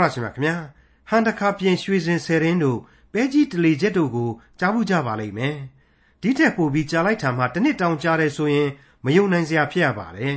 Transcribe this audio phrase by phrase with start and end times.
[0.00, 0.56] တော်ရရှိမြခင်ဗျာ
[1.08, 2.78] ဟန်တခါပြင်ရွှေစင်ဆယ်ရင်းတို့
[3.12, 5.56] ပဲကြီးတလေချက်တို့ကိုကြားဘူးကြပါလိမ့်မယ်
[6.22, 8.68] ဒီထက်ပိုပြီးကြားလိုက်တာမှတစ်နှစ်တောင်ကြားတယ်ဆိုရင်
[9.04, 10.36] မယုံနိုင်စရာဖြစ်ရပါတယ်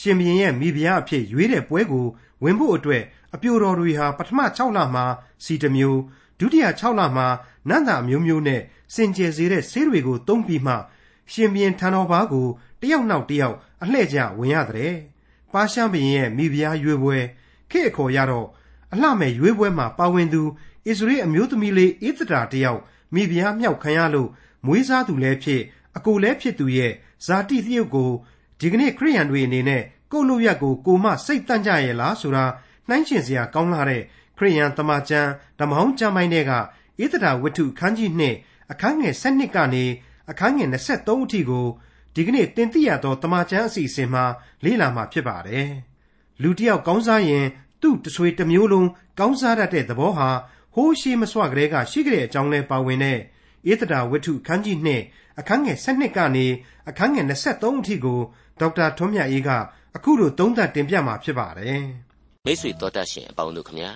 [0.00, 2.06] ရှင်ဘရင်ရဲ့မိဖုရားအဖြစ်ရွေးတဲ့ပွဲကို
[2.42, 3.02] ဝင်ဖို့အတွက်
[3.34, 5.04] အပြိုတော်တွေဟာပထမ6လမှာ
[5.44, 6.00] စီတစ်မျိုး
[6.38, 7.26] ဒုတိယ6လမှာ
[7.68, 8.60] နန္တာမျိုးမျိုးနဲ့
[8.94, 10.74] စင်ကြယ်စေတဲ့ဆေးတွေကိုသုံးပြီးမှ
[11.32, 12.46] ရှင်ဘရင်ထံတော်ဘာကို
[12.80, 14.94] တယောက်နောက်တယောက်အလှဲ့ကျဝင်ရတဲ့
[15.52, 17.18] ပါရှန်ဘရင်ရဲ့မိဖုရားရွေးပွဲ
[17.70, 18.48] ခေအခေါ်ရတော့
[18.92, 22.80] အလှမဲ့ရွေးပွဲမှာပါဝင်သူဣသရေအမျိုးသမီးလေးဣသတာတယောက်
[23.14, 24.28] မိဖုရားမြောက်ခံရလို့
[24.66, 25.62] မွေးစားသူလည်းဖြစ်
[25.96, 26.92] အကိုလည်းဖြစ်သူရဲ့
[27.26, 28.10] ဇာတိသရုပ်ကို
[28.60, 32.44] ဒီကနေ့ခရိယန်တွေအနေနဲ့ကိုလို့ရက်ကိုကိုမစိတ်တန့်ကြရဲ့လားဆိုတာ
[32.88, 34.02] နှိုင်းချင်စရာကောင်းလာတဲ့
[34.38, 36.52] ခရိယန်တမန်ကျမ်းဓမ္မဟောင်းကျမ်းပိုင်းတွေက
[37.02, 38.36] ဣသတာဝတ္ထုခန်းကြီးနှစ်
[38.70, 39.84] အခန်းငယ်7ကနေ
[40.30, 41.66] အခန်းငယ်23အထိကို
[42.14, 44.24] ဒီကနေ့တင်ပြရသောတမန်ကျမ်းအစီအစဉ်မှာ
[44.64, 45.70] လေ့လာမှာဖြစ်ပါတယ်။
[46.42, 47.46] လူတစ်ယောက်ကောင်းစားရင်
[47.82, 50.28] သူ့တဆွေတစ်မျိုးလုံးကောင်းစားတတ်တဲ့သဘောဟာ
[50.74, 53.18] ဟိုးရှိမစွကလေးကရှိကြတဲ့အကြောင်းလဲပါဝင်တဲ့
[53.72, 55.02] ဧတတာဝတ္ထုခန်းကြီးနှစ်
[55.38, 56.46] အခန်းငယ်7ကနေ
[56.88, 58.20] အခန်းငယ်23အထိကို
[58.60, 59.50] ဒေါက်တာထွန်းမြတ်အေးက
[59.96, 61.82] အခုလိုသုံးသပ်တင်ပြมาဖြစ်ပါတယ်။
[62.46, 63.92] မိတ်ဆွေတော်တတ်ရှင်အပေါင်းတို့ခမညာ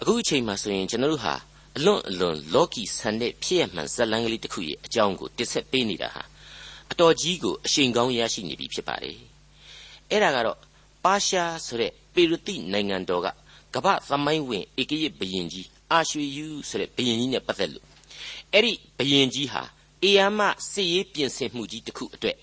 [0.00, 1.34] အခုအချိန်မှဆိုရင်ကျွန်တော်တို့ဟာ
[1.76, 6.22] အလွန်အလွန်လောကီဆန်တဲ့ဖြစ်ရမှန်ဇလန်းကလေးတစ်ခုရဲ့အကြောင်းကိုတစ်ဆက်ပေးနေတာဟာ
[6.92, 9.18] အတော်ကြီးကိုအရှိန်ကောင်းရရှိနေပြီဖြစ်ပါတယ်။
[10.10, 10.58] အဲ့ဒါကတော့
[11.04, 13.28] ပါရှားဆိုတဲ့ ပေရတိနိုင်ငံတော်က
[13.74, 17.86] ကမ္ဘာသမိုင်းဝင်ဧကရစ်ဘုရင်ကြီးအာရွှေယူဆိုတဲ့ဘုရင်ကြီးနဲ့ပတ်သက်လို့
[18.52, 19.62] အဲ့ဒီဘုရင်ကြီးဟာ
[20.02, 20.40] အေယာမ
[20.72, 22.36] စစ်ရေးပြင်ဆင်မှုကြီးတစ်ခုအတွက်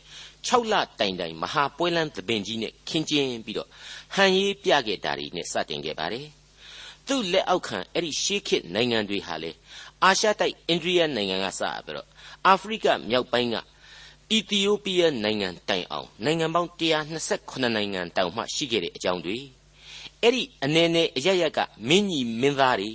[0.48, 3.70] 6လတိုင်တိုင်မဟာပွဲလန်းသပင်ကြီးနဲ့ခင်းကျင်းပြီးတော့
[4.16, 6.28] ဟန်ရေးပြခဲ့တာတွေနဲ့စတင်ခဲ့ပါတယ်။
[7.08, 9.52] သူ့လက်အောက်ခံအဲ့ဒီရှေးခေတ်နိုင်ငံတွေဟာလေ
[10.04, 12.08] အာရှတိုက်အိန္ဒိယနိုင်ငံကစပြီးတော့
[12.48, 13.56] အာဖရိကမြောက်ပိုင်းက
[14.32, 19.38] အီသီယိုးပီးယားနိုင်ငံတိုင်အောင်နိုင်ငံပေါင်း128နိုင်ငံတောင်မှရှိခဲ့တဲ့အကြောင်းတွေ
[20.24, 22.92] အဲ့ဒီအနေနဲ့အရရက်ကမင်းကြီးမင်းသားတွေ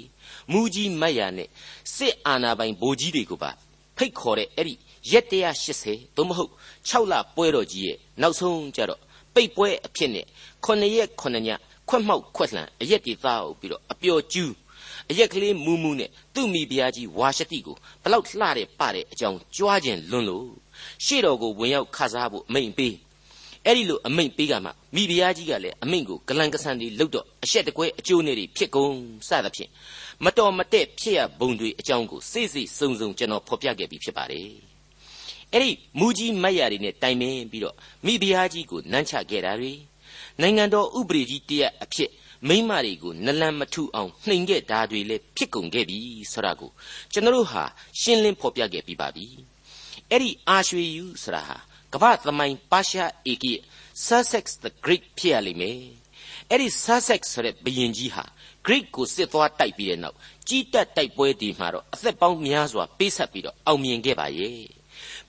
[0.53, 1.49] မူကြီးမတ်ရနဲ့
[1.95, 3.51] စစ်အာဏာပိုင်ဗိုလ်ကြီးတွေကိုပါ
[3.97, 4.75] ဖိတ်ခေါ်တဲ့အဲ့ဒီ
[5.13, 6.53] ရက်180သို့မဟုတ်
[6.89, 9.01] 6လပွဲတော်ကြီးရဲ့နောက်ဆုံးကြတော့
[9.35, 10.27] ပိတ်ပွဲအဖြစ်နဲ့
[10.65, 11.49] 9ရက်9ည
[11.89, 14.53] ခွက်မှောက်ခွက်လှန်အရက်တွေသားအုပ်ပြီးတော့အပျော်ကျူး
[15.11, 20.49] အရက်ကလေးမူးမူးနဲ့သူ့မိဖုရားကြီးဝါရှတိကိုဘလောက်လှတဲ့ပတဲ့အကြောင်းကြွားခြင်းလွန်းလို့
[21.05, 22.95] ရှေ့တော်ကိုဝင်ရောက်ခစားဖို့အမိန်ပေး
[23.67, 28.95] အဲ့ဒီလိုအမိန်ပေးကမှမိဖုရားကြီးကလည်းအမိန်ကိုဂလန်ကဆန်တွေလှုပ်တော့အရှက်တကွဲအကျိုးနေတွေဖြစ်ကုန်
[29.29, 29.71] စသဖြင့်
[30.25, 34.51] မတော်မတဲ့ဖြစ်ရဘုံတွေအကြောင်းကိုစိတ်စိတ်စုံစုံကျွန်တော်ဖော်ပြခဲ့ပြီးဖြစ်ပါတယ်
[35.53, 39.73] အဲ့ဒီမူကြီးမတ်ရာတွေနဲ့တိုင်ပင်ပြီးတော့မိဖုရားကြီးကိုနမ်းချခဲ့တာတွေ
[40.41, 42.11] နိုင်ငံတော်ဥပဒေကြီးတရက်အဖြစ်
[42.49, 45.99] မိမတွေကိုနလန်မထုအောင်နှိမ်ခဲ့တာတွေလည်းဖြစ်ကုန်ခဲ့ပြီ
[46.33, 46.71] ဆိုတာကို
[47.13, 47.65] ကျွန်တော်ဟာ
[48.01, 49.27] ရှင်းလင်းဖော်ပြခဲ့ပြီးပါပြီ
[50.11, 51.57] အဲ့ဒီအာရွှေယူဆိုတာဟာ
[51.95, 53.55] ကမ္ဘာသမိုင်းပါရှားဧကိ
[54.07, 55.79] Sussex the Great ဖြစ်ရလိမ့်မယ်
[56.51, 58.25] အဲ့ဒီ Sussex ဆိုတဲ့ဘုရင်ကြီးဟာ
[58.67, 60.17] Great ကိုစစ်သွားတိုက်ပြီးတဲ့နောက်
[60.49, 64.59] ကြီးတက်တိုက်ပွဲဒီမှာတော့အသက်ပေါင်းများစွာပေးဆက်ပြီးတော့အောင်မြင်ခဲ့ပါရဲ့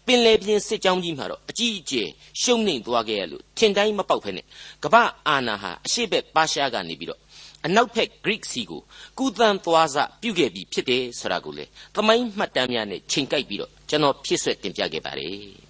[0.05, 2.07] ပင်လေပြင်းစစ်ကြောင်းကြီးမှာတော့အကြီးအကျယ်
[2.41, 4.41] ရှုံးနိမ့်သွားခဲ့ရလို့ထင်တိုင်းမပေါက်ဖ ೇನೆ
[4.83, 7.19] ကမ္ဘာအာနာဟာအရှိဘက်ပါရှားကနေပြီးတော့
[7.65, 8.81] အနောက်ဘက် Greek စီကို
[9.17, 11.65] ကုသန်သွားစပြုခဲ့ပြီးဖြစ်တယ်ဆိုတာကိုလေ
[11.95, 15.68] သမိုင်းမှတ်တမ်းများနဲ့ချိန်ကိုက်ပြီးတော့ကျွန်တော်ဖြည့်ဆွက်တင်ပြခဲ့ပါတယ်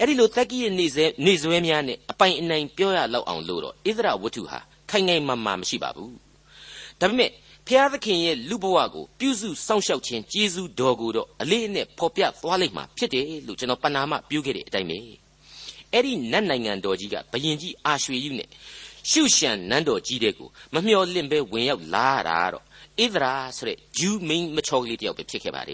[0.00, 4.58] အဲ့ဒီလိုတက်ကြီးရဲ့နေစဲနေစွဲများနဲ့အပိုင်အနိုင်ပြောရလောက်အောင်လို့တော့ဣသရဝတ္ထုဟာ
[4.90, 6.14] ခိုင်ခိုင်မာမာမရှိပါဘူး
[7.00, 7.30] ဒါပေမဲ့
[7.66, 14.98] ဖျားသခင်ရဲ့လူဘဝကိုပြုစုစောင့်ရှောက်ခြင်းကျေးဇူးတော်ကိုတော့အလေးအနက်ဖော်ပြသွားလိုက်မှာဖြစ်တယ်လို့ကျွန်တော်ပဏာမပြုခဲ့တဲ့အတိုင်းပဲ
[15.92, 18.48] အဲ့ဒီနတ်နိုင်ငံတော်ကြီးကဘယင်ကြီးအာရွှေယူနဲ့
[19.10, 22.64] ရှုရှံနန်းတော်ကြီးတဲ့ကိုမမျှော်လင့်ပဲဝင်ရောက်လာတာတော့
[23.02, 25.72] ဣသရာဆိုတဲ့ဂျူးမိန်းမချောကလေးတယောက်ပဲဖြစ်ခဲ့ပါတ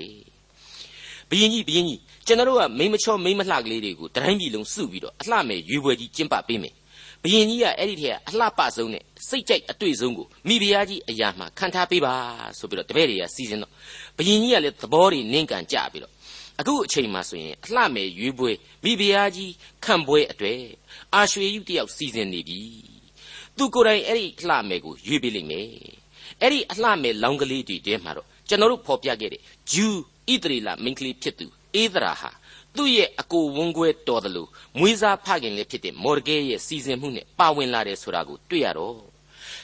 [1.34, 6.74] ယ်ဘယင်ကြီးဘယင်ကြီးကျွန်တော်တို့ကမိန်းမချောမိန်းမလှကလေးတွေကိုတတိုင်းပြည်လုံးစုပြီးတော့အလှမဲ့ရွေးပွဲကြီးကျင်းပပေးမယ်
[7.22, 12.14] ဘယင်ကြီးကအဲ့ဒီထက်အလှပဆုံးနဲ့စိတ်ကြိုက်အတွေ့ဆုံးကိုမိဖုရားကြီးအရာမှာခံထားပေးပါ
[12.58, 13.72] ဆိုပြီးတော့တပည့်တွေကစီစဉ်တော့
[14.18, 16.12] ဘယင်ကြီးကလည်းသဘောတွေနင့်ကန်ကြပြီးတော့
[16.60, 18.50] အခုအချိန်မှဆိုရင်အလှမဲ့ရွေးပွဲ
[18.84, 19.52] မိဖုရားကြီး
[19.84, 20.60] ခံပွဲအတွေ့
[21.14, 22.60] အာရွှေယူတယောက်စီစဉ်နေပြီ
[23.56, 25.68] သူကိုယ်တိုင်အဲ့ဒီအလှမဲ့ကိုရွေးပေးလိမ့်မယ်
[26.40, 29.40] အဲ့ဒီအလှမဲ့လောင်းကလေးတွေတဲမှာတော့ကျွန်တော်တို့ဖော်ပြခဲ့တဲ့
[29.72, 30.00] ဂျူး
[30.32, 32.30] ဣသရေလမိန်းကလေးဖြစ်သူအေသရာဟာ
[32.76, 34.48] သူ့ရဲ့အကိုဝန်းခွဲတော်တယ်လို့
[34.78, 38.96] မွေးစားဖခင်လည်းဖြစ်တဲ့မော်ဒကဲရဲ့စီစဉ်မှုနဲ့ပါဝင်လာတယ်ဆိုတာကိုတွေ့ရတော့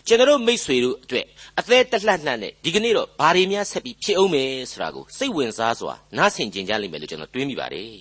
[0.06, 1.26] ကျွန်တော်မိษွေတို့အတွက်
[1.58, 8.00] အသေးတလှလှနဲ့ဒီကနေ့တော့ဘာတွေများဆက်ပြီးဖြစ်အောင်မယ်ဆိုတာကိုစိတ်ဝင်စားစွာနားဆင်ကြကြလိမ့်မယ်လို့ကျွန်တော်တွေးမိပါတယ်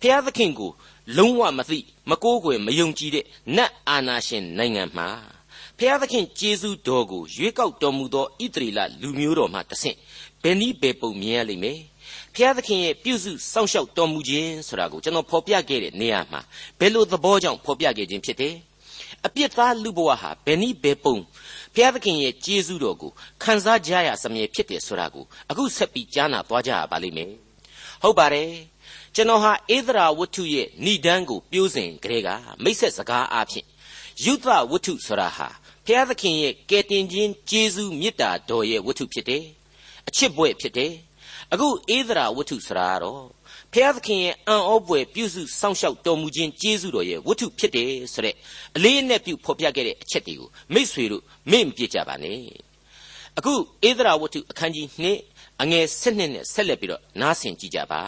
[0.00, 0.70] ဖျားသခင်ကို
[1.18, 1.78] လုံးဝမသိ
[2.10, 3.24] မကိုးကွယ်မယုံကြည်တဲ့
[3.56, 5.08] နတ်အာနာရှင်နိုင်ငံမှာ
[5.78, 9.96] ဖျားသခင်ကျေးဇူးတော်ကိုရွေးကောက်တော်မူသောဣသရေလလူမျိုးတော်မှတဆင့်
[10.42, 11.80] ဘယ်နည်းဘယ်ပုံမြင်ရလိမ့်မယ်
[12.34, 16.40] ဖျားသခင်ရဲ့ပြုစုစောင့်ရှောက်တော်မူခြင်းဆိုတာကိုကျွန်တော်ဖော်ပြခဲ့တဲ့နေရာမှာ
[16.78, 18.54] ဘယ်လိုသဘောကြောင့်ဖော်ပြခဲ့ခြင်းဖြစ်တယ်
[19.26, 21.16] အပြစ်သားလူဘဝဟာဘယ်နည်းဘယ်ပုံ
[21.74, 23.10] ဘုရားသခင်ရဲ့ကျေးဇူးတော်ကို
[23.42, 27.30] ခံစားကြရစမြဲဖြစ်တယ်ဆိုတာကိုအခုဆက်ပြီးကြားနာသွားကြရပါလိမ့်မယ်
[28.02, 28.50] ဟုတ်ပါတယ်
[29.14, 32.28] ကျွန်တော်ဟာဧဒရာဝတ္ထုရဲ့ဏိဒန်းကိုပြိုးစဉ်ကလေးက
[32.62, 33.64] မိတ်ဆက်စကားအဖြစ်
[34.24, 35.48] ယုဒဝတ္ထုဆိုတာဟာ
[35.86, 39.44] ဘုရားသခင်ရဲ့ကယ်တင်ခြင်းကျေးဇူးမေတ္တာတော်ရဲ့ဝတ္ထုဖြစ်တယ်
[40.08, 40.92] အချစ်ဘွဲ့ဖြစ်တယ်
[41.52, 43.22] အခုဧဒရာဝတ္ထုဆိုတာကတော့
[43.72, 48.34] ဖျားသခင်ရဲ့အံ့ဩဖွယ်ပြုစုစောင့်ရှောက်တော်မူခြင်းကျေးဇူးတော်ရဲ့ဝတ္ထုဖြစ်တယ်ဆိုတဲ့
[48.76, 52.40] အလေးအနက်ပြုဖော်ပြခဲ့တဲ့အချက်တွေကိုမိษွေတို့မေ့မပြစ်ကြပါနဲ့
[53.38, 53.54] အခု
[53.88, 54.86] ဧဒရာဝတ္ထုအခန်းကြီး
[55.24, 58.02] 2အငယ်7နဲ့ဆက်လက်ပြီးတော့နားဆင်ကြည့်ကြပါ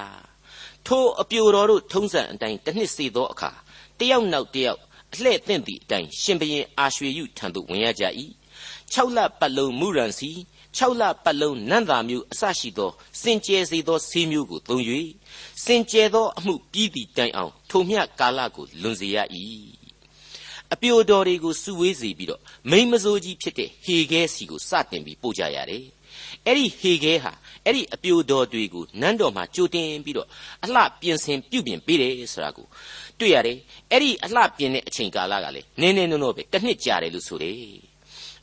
[0.87, 3.51] ထိုအပြိုတော်တို့ထုံးစံအတိုင်းတစ်နှစ်စေသောအခါ
[3.99, 4.81] တယောက်နောက်တယောက်
[5.13, 8.05] အလှဲ့သင့်သည့်အတိုင်းရှင်ဘရင်အာရွှေယုထံသို့ဝင်ရကြ၏
[8.95, 10.31] 6လပတ်လုံးမူရန်စီ
[10.79, 12.91] 6လပတ်လုံးနန္တာမျိုးအစရှိသော
[13.23, 14.83] စင်ကြယ်စေသောဆေးမျိုးကိုသုံး၍
[15.65, 19.19] စင်ကြယ်သောအမှုပြီးသည့်တိုင်အောင်ထိုမျှကာလကိုလွန်စေရ၏
[20.73, 22.41] အပြိုတော်တွေကိုစုဝေးစေပြီးတော့
[22.71, 25.85] မိမစိုးကြီးဖြစ်တဲ့ဟေဂဲစီကိုစတင်ပြီးပို့ကြရတယ်
[26.47, 27.33] အဲ့ဒီဟေဂဲဟာ
[27.65, 30.29] အဲ့ဒီအပြိုတော်တွေကိုနန်းတော်မှာကြိုတင်ပြီးတော့
[30.65, 32.67] အလှပြင်ဆင်ပြုပြင်ပေးတယ်ဆိုတာကို
[33.19, 33.59] တွေ့ရတယ်
[33.91, 37.90] အဲ့ဒီအလှပြင်တဲ့အချိန်ကာလကလည်းနင်းနေနိုးနိုးပဲတစ်နှစ်ကြာတယ်လို့ဆိုတယ်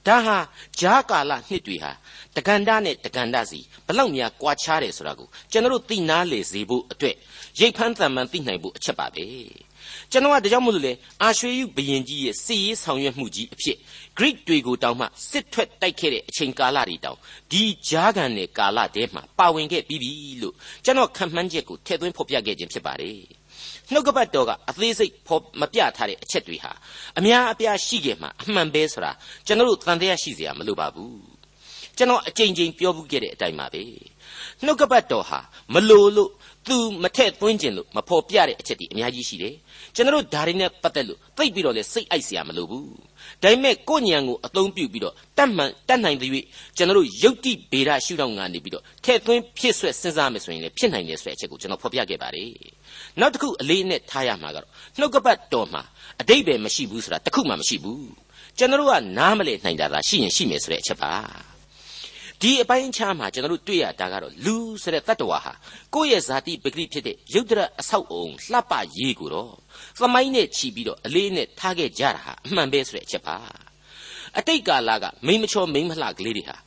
[0.08, 0.38] ဒါဟာ
[0.80, 1.92] ဂျားကာလနှစ်တွေဟာ
[2.36, 7.16] တက္ကန္တနဲ့တက္ကန္တစီဘလောက်များကွာခြားတယ်ဆိုတာကိုကျွန်တော်တို့သိနာလေစေဖို့အတွက်
[7.60, 9.26] ရိတ်ဖန်းတန်မှန်သိနိုင်ဖို့အချက်ပါပဲ
[10.12, 13.78] ကျွန်တော်ကဒါကြောင့်မို့လို့လေအာရွှေယုဘရင်ကြီးရဲ့စစ်ရေးဆောင်ရွက်မှုကြီးအဖြစ်
[14.18, 17.18] Greek တွေကိုတောင်မှစစ်ထွက်တိုက်ခဲ့တဲ့အချိန်ကာလတွေတောင်
[17.52, 20.12] ဒီဂျားကန်နဲ့ကာလတည်းမှာပါဝင်ခဲ့ပြီးပြီ
[20.42, 20.56] လို့
[20.86, 23.37] ကျွန်တော်ခံမှန်းချက်ကိုထည့်သွင်းဖော်ပြခဲ့ခြင်းဖြစ်ပါတယ်
[23.94, 26.72] နှုတ်ကပတ်တော်ကအသေးစိတ်ဖော်မပြထားတဲ့အချက်တွေဟာ
[27.20, 29.12] အများအပြားရှိခဲ့မှအမှန်ပဲဆိုတာ
[29.48, 31.38] ကျွန်တော်တို့သင်တရားရှိစရာမလိုပါဘူး
[31.98, 33.84] ကျွန်တော်အကြိမ်ကြိမ်ပြောဘူးခဲ့တဲ့အတိုင်းပါပဲ
[34.66, 35.40] နှုတ်ကပတ်တော်ဟာ
[35.74, 36.32] မလိုလို့
[36.68, 39.56] သူမထက်သွင်းကျင်လို့မဖော်ပြတဲ့အချက်တွေအများကြီးရှိတယ်
[39.96, 42.88] ကျွန်တော်တို့ဒါတွေနဲ့ပတ်သက်လို့သိပြီးတော့လဲစိတ်အိုက်စရာမလိုဘူး
[43.44, 46.32] ဒါပေမဲ့ကိုညံကိုအသုံးပြုပြီးတော့တတ်မှန်တတ်နိုင်သည်၍
[46.78, 52.52] ကျွန်တော်တို့ယုတ်တိဗေဒရှုထောင့်ကနေပြီးတော့ထည့်သွင်းဖြစ်ဆွဲစဉ်းစားမယ်ဆိုရင်လည်းဖြစ်နိုင်တယ်ဆိုတဲ့အချက်ကိုကျွန်တော်ဖော်ပြခဲ့ပါတယ်
[53.20, 54.68] နောက်တစ်ခုအလေးနဲ့ထားရမှာကတော့
[55.00, 55.82] နှုတ်ကပတ်တော်မှာ
[56.22, 58.10] အတိတ်ပဲမရှိဘူးဆိုတာတစ်ခုမှမရှိဘူး
[58.58, 61.14] ကျွန်တော်တို့ကနားမလည်နိုင်တာသာရှိရင်ရှိမယ်ဆိုတဲ့အချက်ပါ
[62.42, 65.54] ဒီအပိုင်းအခြားမှာကျွန်တော်တို့တွေ့ရတာကတော့လူဆိုတဲ့တတ္တဝါဟာ
[65.94, 69.54] ကိုယ့်ရဲ့ဇာတိပဂတိဖြစ်တဲ့ယုတ်တရအဆောက်အုံလှပရေးကိုတော့
[70.00, 73.38] သမိုင်းနဲ့ချီပြီးတော့အလေးနဲ့ထားခဲ့ကြတာဟာအမှန်ပဲဆိုတဲ့အချက်ပါ
[74.38, 76.58] အတိတ်ကာလကမိမချောမိမလှကလေးတွေဟာ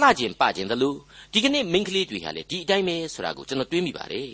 [0.00, 0.94] လှကျင်ပကျင်သလို
[1.32, 4.32] ဒီကနေ့မိန်းကလေးတွေဟာလည်းဒီအတိုင်းပဲဆိုတာကိုကျွန်တော်တွေးမိပါတယ်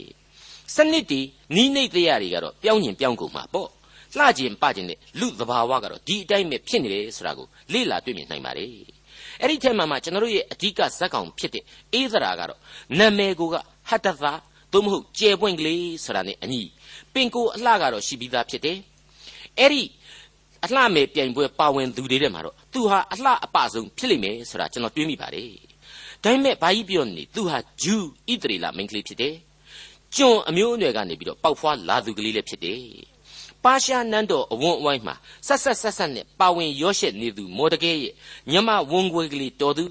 [0.75, 1.21] စနစ်တီ
[1.55, 3.69] နီးနေတရားတွေကတော့ပြောင်းကျင်ပြောင်းကုန်မှာပေါ့
[4.19, 8.71] လှကျင်ပကျင်တဲ့လူသဘာဝကတော့ဒီအတိုင်းပဲဖြစ်နေတယ်ဆိုတာကိုလေ့လာတွေ့မြင်နိုင်ပါတယ်
[9.41, 12.61] အဲ့ဒီထဲမှာမှကျွန်တော်တို့ရဲ့အဓိကဇက်ကောင်ဖြစ်တဲ့အေးသရာကတော့
[12.99, 13.57] နာမည်ကိုက
[13.89, 14.33] ဟတ္တသာ
[14.73, 16.63] သို့မဟုတ်ကျဲပွင့်ကလေးဆိုတာနဲ့အညီ
[17.15, 18.79] ပင်ကိုအလှကတော့ရှိပြီးသားဖြစ်တယ်
[19.59, 19.83] အဲ့ဒီ
[20.65, 25.51] အလှမယ်ပြိုင်ပွဲပါဝင်သူတွေထဲမှာတော့သူဟာအလှအပဆုံးဖြစ်လိမ့်မယ်ဆိုတာကျွန်တော်တွေးမိပါတယ်
[26.23, 29.35] ဒါပေမဲ့ဘာကြီးပြောနေသူဟာဂျူးဣသရေလမိန်းကလေးဖြစ်တယ်
[30.17, 32.81] ကျွန်အမျိုးအနွယ်ကနေပြီးတော့ပေါက်ဖွားလာသူကလေးလည်းဖြစ်တယ်
[33.65, 35.15] ပါရှားနန်းတော်အဝန်းအဝိုင်းမှာ
[35.47, 38.13] ဆက်ဆက်ဆက်ဆက်နဲ့ပါဝင်ရောရှက်နေသူမော်ဒကဲရဲ့
[38.51, 39.85] ညမဝန်ခွေကလေးတော်သူ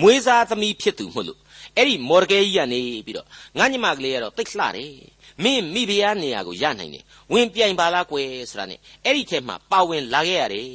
[0.00, 1.40] မွေးစားသမီးဖြစ်သူမို့လို့
[1.76, 3.28] အဲ့ဒီမော်ဒကဲကြီးကနေပြီးတော့
[3.58, 4.92] ငါညမကလေးကတော့တိတ်လှတယ်
[5.42, 10.66] မင်းမိဖုရားနေရာကိုရနိုင်တယ်ဝင်ပြိုင်ပါလားကွယ်ဆိုတာနဲ့အဲ့ဒီထဲမှာပါဝင်လာခဲ့ရတယ်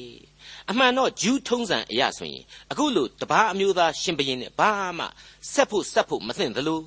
[0.71, 5.05] အမှန်တော့ဂျူးထုံးစံအရာဆိုရင်အခုလိုတပားအမျိုးသားရှင်ဘရင်နဲ့ဘာမှ
[5.53, 6.81] ဆက်ဖို့ဆက်ဖို့မသင့်သလို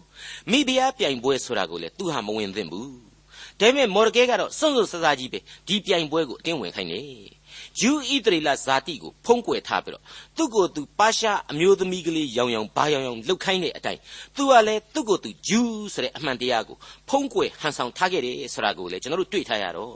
[0.51, 2.93] မိဖုရားပြိုင်ပွဲဆိုတာကိုလည်းသူဟာမဝင်သင့်ဘူး
[3.61, 7.05] ဒါပေမဲ့မော်ဒကဲကတော့စွန့်စွန့်ဆဆကြီးပဲဒီပြိုင်ပွဲကိုအတင်းဝင်ခိုင်းတယ်
[7.81, 10.03] ယူဣသရေလဇာတိကိုဖုံးကွယ်ထားပြီးတော့
[10.37, 14.01] သူ့ကိုယ်သူပါရှားအမျိုးသမီးကလေးရောင်ရောင်ဘာရောင်ရောင်လှုပ်ခိုင်းတဲ့အတိုင်း
[14.37, 16.77] သူကလည်းသူ့ကိုယ်သူဂျူးဆိုတဲ့အမှန်တရားကို
[17.09, 19.95] ဖုံးကွယ်ဟန်ဆောင်ထားခဲ့တယ်ဆိုတာကိုလည်းကျွန်တော်တို့တွေ့ထားရတော့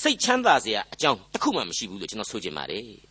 [0.00, 3.09] စိတ်ချမ်းသာစရာအကြောင်းတစ်ခုမှမရှိဘူးလို့ကျွန်တော်ဆိုချင်ပါတယ်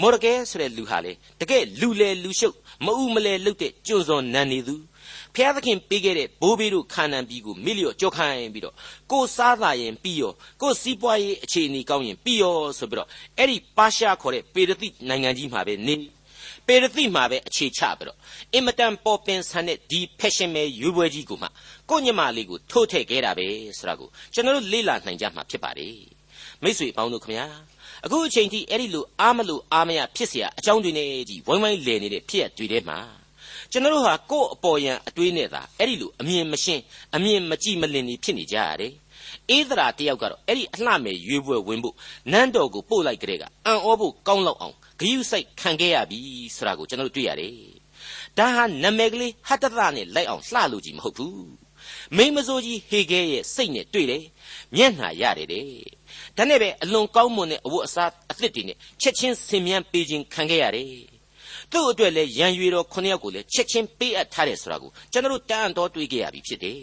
[0.00, 4.74] မော်ဒကဲဆိုတဲ့လူဟာလေတကယ်လူလေလူရှုပ်မအူမလဲလှုပ်တဲ့ကျွန်းစော်နန်းနေသူ
[5.34, 8.74] ဖျားသခင်ပေးခဲ့တဲ့ဘိုးဘေးတို့ခါနန်ပြည်ကိုမိလျော့ကြောခိုင်းပြီးတော့
[9.12, 15.94] ကိုစားသာရင်ပြီးရောကိုစီးပွားရေးအခြေအနေကောင်းရင်ပြီးရောဆိုပြီးတော့အဲ့ဒီပါရှားခေါ်တဲ့ပေရတိနိုင်ငံကြီးမှာပဲနေ
[16.66, 18.18] ပေရတိမှာပဲအခြေချပြီးတော့
[18.54, 21.48] အင်မတန်ပေါ်ပင်ဆန်တဲ့ဒီ fashion မဲရွေးပွဲကြီးကိုမှ
[21.90, 23.46] ကိုညမလေးကိုထိုးထည့်ခဲ့တာပဲ
[23.78, 25.96] ဆိုတာကိုကျွန်တော်တို့လေ့လာနိုင်ကြမှာဖြစ်ပါတယ်
[26.62, 27.46] မိတ်ဆွေအပေါင်းတို့ခင်ဗျာ
[28.05, 32.99] အခုအချိန်ထိအဲ့ဒီလိုအားမလို့အားမရဖြစ်เสียအကြောင်းတွေနဲ့ကြီးဝိုင်းဝိုင်းလည်နေတဲ့ဖြစ်ရတွေထဲမှာ
[33.71, 36.81] ကျွန်တော်တို့ဟာကိုယ့်အပေါ်ယံအတွေးနဲ့သာအဲ့ဒီလိုအမြင်မရှင်း
[37.15, 38.93] အမြင်မကြည့်မလင်နေဖြစ်နေကြရတယ်
[39.49, 41.95] အေးသရာတယောက်ကတော့အဲ့ဒီအလှမဲ့ရွေးပွဲဝင်ဖို့
[42.31, 46.19] နန်းတော်ကိုပို့လိုက်ကြတဲ့ကအံ့ဩဖို့ကောင်းလောက်အောင်ဂယုစိုက်ခံခဲ့ရပြီ
[46.55, 47.53] ဆိုတာကိုကျွန်တော်တို့တွေ့ရတယ်
[48.37, 51.49] ဒါဟာနာမည်ကလေးဟတ္တသနဲ့လိုက်အောင်လှလို့ကြီးမဟုတ်ဘူး
[52.16, 54.24] မိန်းမစိုးကြီးဟေဂဲရဲ့စိတ်နဲ့တွေ့တယ်
[54.76, 55.66] မျက်နှာရတယ်တဲ့
[56.36, 60.88] ဒါနဲ့ပဲအလွန်ကောင်းမွန်တဲ့အဝတ်အစားအသစ်တွေနဲ့ချက်ချင်းဆင်မြန်းပေးခြင်းခံခဲ့ရတယ်
[61.72, 66.80] သူ့အတွက်လည်းရန်ရွေတော်ခုနှစ်ယောက်ကိုလည်းချက်ချင်းပေးအပ်ထားတယ်ဆိုတာကိုကျွန်တော်တန်တော်တွေးခဲ့ရပြီဖြစ်တယ်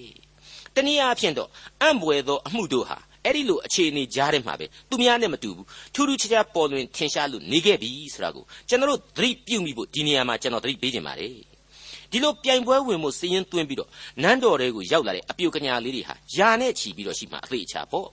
[0.76, 1.50] တနည်းအားဖြင့်တော့
[1.82, 11.51] အံ့ဘွယ်သောအမှုတို့ဟာအဲ့ဒီလိုအခြေအနေကြားထဲမှာပဲသူများနဲ့မတူဘူးထူးထူးခြားခြားပေါ်လွင်ထင်ရှားလို့နေခဲ့ပြီဆိုတာကိုကျွန်တော်တို့သတိပြုမိဖို့ဒီနေရာမှာကျွန်တော်သတိပေးခြင်းပါတယ်
[12.12, 13.90] ဒီလိုပြိုင်ပွဲဝင်မှုစည်ရင်သွင်းပြီးတော့
[14.24, 18.08] နန်းတော်တွေကိုရောက်လာတဲ့အပြိုကညာလေးတွေဟာယာနဲ့ချီပြီးတော့ရှိမှအသေးချာပေါ့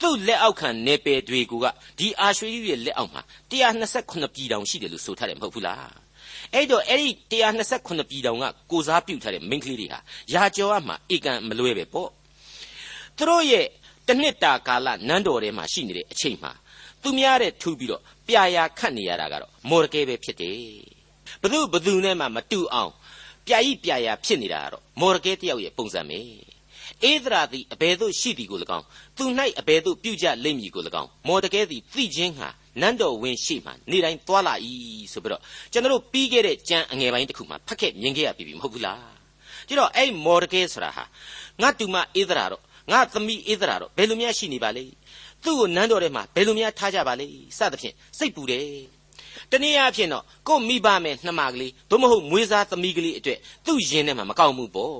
[0.00, 1.52] သူ့လက်အောက်ခံနေပယ်တွေက
[1.98, 5.92] ဒီအာရွှေကြီးရဲ့လက်အောက်မှာ128ပြည်တောင်ရှိတယ်လို့ဆိုထားတယ်မဟုတ်ဘူးလား
[6.54, 9.98] အဲ့တော့အဲ့ဒီ128ပြည်တောင်ကကိုစားပြုထားတဲ့မိန်းကလေးတွေဟာ
[10.32, 12.08] ယာကျော်အမှဧကန်မလွဲပဲပေါ့
[13.16, 13.66] သူတို့ရဲ့
[14.08, 16.52] တနှစ်တာကာလနန်းတော်ထဲမှာရှိနေတဲ့အချိန်မှာ
[17.02, 20.56] သူများတဲ့ထူပြီးတော့ပြာရာခတ်နေရတာကတော့မော်ရကဲပဲဖြစ်တယ်
[21.42, 22.92] ဘသူဘသူနဲ့မှမတူအောင်
[23.46, 26.20] ပြာဤပြာရာဖြစ်နေတာကတော့မော်ရကဲတယောက်ရဲ့ပုံစံပဲ
[27.10, 28.84] ဧဒရာသည်အဘယ်သို့ရှိသည်ကို၎င်း
[29.16, 29.24] သူ၌
[29.60, 32.48] အဘယ်သို့ပြုကြလိမ့်မည်ကို၎င်းမော်တကဲသည်သိခြင်းဟာ
[32.80, 34.54] နန်းတော်ဝင်ရှိမှနေတိုင်းသွာလာ၏
[35.12, 39.12] ဆိုပြီးတော့ကျွန်တော်ပြီးခဲ့တဲ့ကြံအငယ်ပိုင်းတစ်ခုမှာဖတ်ခဲ့မြင်ခဲ့ရပြီမဟုတ်ဘူးလား
[39.68, 41.04] ကြည့်တော့အဲ့မော်တကဲဆိုတာဟာ
[41.62, 44.84] ငါတူမဧဒရာတော့ငါသမီးဧဒရာတော့ဘယ်လိုများရှိနေပါလဲ
[45.44, 47.26] သူ့ကိုနန်းတော်ထဲမှာဘယ်လိုများထားကြပါလဲ
[47.58, 48.66] စသဖြင့်စိတ်ပူတယ်
[49.52, 54.94] တနည်းအားဖြင့်တော့ကိုမိဘမဲ့နှမကလေးသို့မဟုတ်မွေးစားသမီးကလေးအတွက်သူ့ရင်ထဲမှာမကောက်မှုပေါ့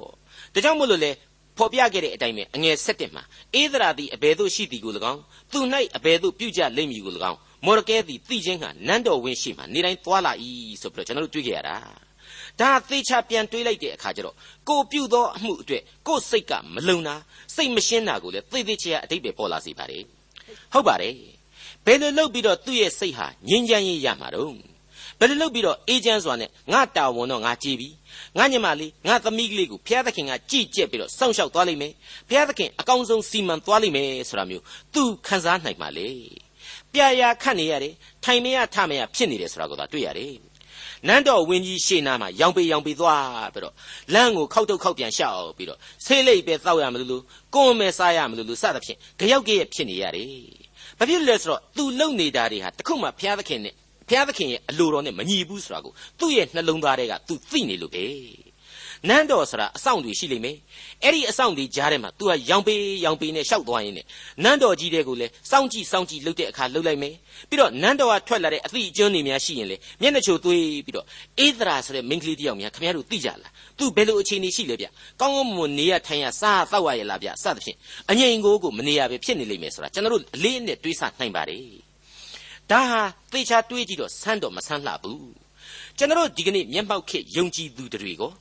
[0.55, 1.11] ဒါကြောင့်မို့လို့လေ
[1.59, 3.23] ဖော်ပြခဲ့တဲ့အတိုင်းပဲအငယ်၁၁မှာ
[3.61, 5.21] ဧဒရာသည်အဘယ်သို့ရှိသည်ကို၎င်း
[5.53, 5.61] သူ၌
[5.97, 10.33] အဘယ်သို့ပြုကြလိမ့်မည်ကို၎င်းမော်ရကဲသည်သိခြင်းဟာနန်းတော်ဝင်ရှိမှနေတိုင်းသွားလာ၏
[10.81, 11.77] ဆိုပြီးတော့ကျွန်တော်တို့တွေ့ကြရတာ
[12.61, 14.37] ဒါသေချာပြန်တွေးလိုက်တဲ့အခါကျတော့
[14.69, 17.15] ကိုပြုသောအမှုအတွက်ကိုစိတ်ကမလုံတာ
[17.57, 20.03] စိတ်မရှင်းတာကိုလည်းသေသေးချာအတိတ်ပဲပေါ်လာစေပါတယ်
[20.73, 21.15] ဟုတ်ပါတယ်
[21.87, 24.53] ဘယ်လိုလုပ်ပြီးတော့သူ့ရဲ့စိတ်ဟာငြင်းချမ်းရေးရမှာတော့
[25.19, 27.89] ဘယ်လိုလုပ်ပြီးတော့အေဂျင့်စွာနဲ့ငါတာဝန်တော့ငါကြည်ပြီ
[28.39, 31.93] ငါညမလေးငါသမီးကလေးကိုဘုရားသခင်ကကြည်ကျက်ပြီးတော့စောင့်ရှောက်သွားလိမ့်မယ်
[32.29, 34.65] ဘုရားသခင်အကောင်းဆုံးစီမံသွားလိမ့်မယ်ဆိုတာမျိုး
[34.95, 36.09] သူခံစားနိုင်ပါလေ
[36.93, 40.35] ပြရာခတ်နေရတယ်ထိုင်မရထမရဖြစ်နေတယ်ဆိုတာကိုသာတွေ့ရတယ်
[41.09, 43.75] နန်းတော်ဝင်းကြီးရှေ့နားမှာရောင်ပေရောင်ပေသွားပြီးတော့
[44.15, 47.23] လမ်းကိုခောက်တုတ်ခောက်ပြန်ရှောက်ပြီးတော့ဆေးလိပ်ပဲတောက်ရမလို့လို့
[47.55, 50.33] ကိုယ်မဲစားရမလို့လို့စသဖြင့်ကြောက်ကြရဖြစ်နေရတယ်။
[50.99, 53.75] ဘာဖြစ်လဲဆိုတော့သူလုံနေတာတွေဟာတခုမှဘုရားသခင်နဲ့
[54.09, 58.05] ဘုရားသခင်ရဲ့အလိုတော်နဲ့မညီဘူးဆိုတာကိုသူ့ရဲ့နှလုံးသားထဲကသူသိနေလို့ပဲ
[59.09, 60.57] နန်းတော်ဆိုတာအဆောင်တွေရှိလိမ့်မယ်
[61.05, 64.07] အဲ့ဒီအဆောင်တွေကြားထဲမှာ तू ကရောင်ပေးရောင်ပေးနဲ့ရှောက်သွားရင်းနဲ့
[64.45, 67.15] နန်းတော်ကြီးတွေကိုလည်းစောင့်ကြည့်စောင့်ကြည့်လုပ်တဲ့အခါလုပ်လိုက်မယ်
[67.49, 71.07] ပြီးတော့နန်းတော်ကထွက်လာတဲ့အသည့်အကျွန်းတွေများရှိရင်လေမျက်နှာချိုသွေးပြီးတော့
[71.39, 74.87] အေးသရာဆိုတဲ့မိန်းကလေးတယောက်များခင်ဗျားတို့သိကြလား तू ဘယ်လိုအခြေအနေရှိလဲဗျ
[75.21, 77.77] ကောင်းကောင်းမွန်မွန်နေရထိုင်ရစားတောက်ရရလားဗျစသဖြင့်
[78.11, 81.65] အငြိမ်ကိုကိုမနေရပဲဖြစ်နေလိမ့်မယ်ဆိုတာကျွန်တော်တို့အလေးနဲ့တွေးဆနိုင်ပါတယ်
[82.71, 85.33] ဒါဟာသေချာတွေးကြည့်တော့ဆန်းတော့မဆန်းလှဘူး
[85.99, 88.33] ကျွန်တော်တို့ဒီကနေ့မျက်မှောက်ခေယုံကြည်သူတွေကို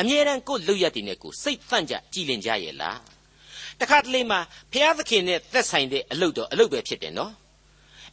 [0.00, 2.98] အမြဲတမ်းကိုယ်လွတ်ရက်တည်နဲ့ကိုစိတ်သန့်ကြကြည်လင်ကြရဲ့လား
[3.80, 4.40] တခါတလေမှာ
[4.72, 7.32] ဖျားသခင်နဲ့သက်ဆိုင်တဲ့အလုပ်တော့အလုပ်ပဲဖြစ်တယ်နော်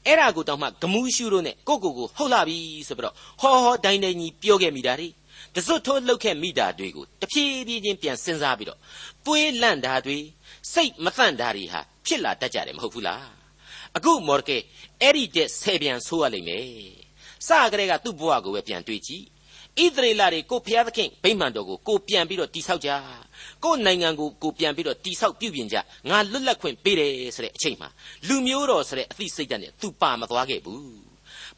[0.05, 5.09] အဲ့ဒါကိုတောင်မှဂမူးရှုလို့နဲ့ကိုကိုကိုဟုတ်လာပြီဆိုပြီးတော့ဟောဟောတိုင်းတိုင်းကြီးပြောခဲ့မိတာတွေ
[5.55, 8.79] တစွတ်ထိုးလှုပ်ခဲ့မိတာတွေကိုတဖြည်းဖြည်းချင်းပြန်စဉ်းစားပြီးတော့
[9.25, 10.17] ပွေးလန့်တာတွေ
[10.73, 13.27] စိတ်မသန့်တာတွေဟာဖြစ်လာတတ်ကြတယ်မဟုတ်ဘူးလား
[13.97, 14.57] အခုမော်ရကဲ
[15.01, 16.65] အဲ့ဒီတဲ့ဆယ်ပြန်ဆိုးရလိမ့်မယ်
[17.47, 19.25] စကတည်းကသူ့ဘဝကိုပဲပြန်တွေးကြည့်
[19.83, 22.89] ဣသရေလတွေကိုဘုရားသခင်ဗိမာန်တော်ကိုကိုပြန်ပြီးတော့တိဆောက်ကြ
[23.63, 25.77] ကိုနိုင်ငံကိုကိုပြန်ပြီးတော့တိဆောက်ပြုပြင်ကြ
[26.09, 27.89] ငါလွတ်လပ်ခွင့်ပေးတယ်ဆိုတဲ့အချိန်မှာ
[28.27, 31.07] လူမျိုးတော်ဆိုတဲ့အသိစိတ်ဓာတ်နဲ့သူပါမသွားခဲ့ဘူး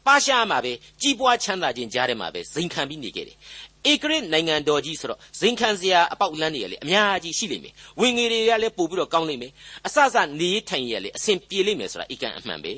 [0.06, 3.36] ပါရှားမှာပဲကြီးပွားချမ်းသာခြင်းကြားထဲမှာပဲဇိမ်ခံပြီးနေခဲ့တယ်
[3.90, 9.52] ဧကရစ်နိုင်ငံတော်ကြီးဆိုတော့ဇင်ခံစရာအပေါက်လန်းတွေကလည်းအများကြီးရှိလိမ့်မယ်ဝင်ငွေတွေကလည်းပို့ပြီးတော့ကောင်းလိမ့်မယ်
[9.86, 12.72] အစစနေထိုင်ရလည်းအဆင်ပြေလိမ့်မယ်ဆိုတာအကန့်အမှန်ပဲ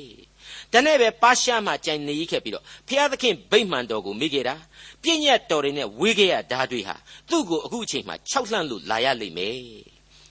[0.72, 4.54] ဒါနဲ့ပဲပါရှားမှာကြိုင်နေခဲ့ပြီးတော့ဖျားသခင်ဗိမှန်တော်ကိုမိခဲ့တာ
[5.02, 6.94] ပြည့်ညတ်တော်တွေနဲ့ဝေးခဲ့ရဓာတွေဟာ
[7.30, 9.56] သူ့ကိုအခုအချိန်မှာခြောက်လှန့်လို့လာရလိမ့်မယ်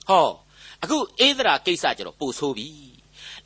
[0.08, 0.28] ဟော
[0.82, 2.68] အခုအေးသရာကိစ္စကျတော့ပိုဆိုးပြီ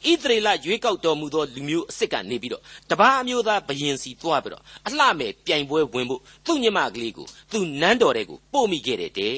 [0.05, 9.37] ဣသရေလရွေးကောက်တော်မူသောလူမျိုးအစ်စ်ကနေပြီးတော့တပားအမျိုးသားဘယင်စီသွားပြီးတော့အလှမဲ့ပြိုင်ပွဲဝင်ဖို့သူ့ညမကလေးကိုသူ့နန်းတော်တဲ့ကိုပို့မိခဲ့တယ်တဲ့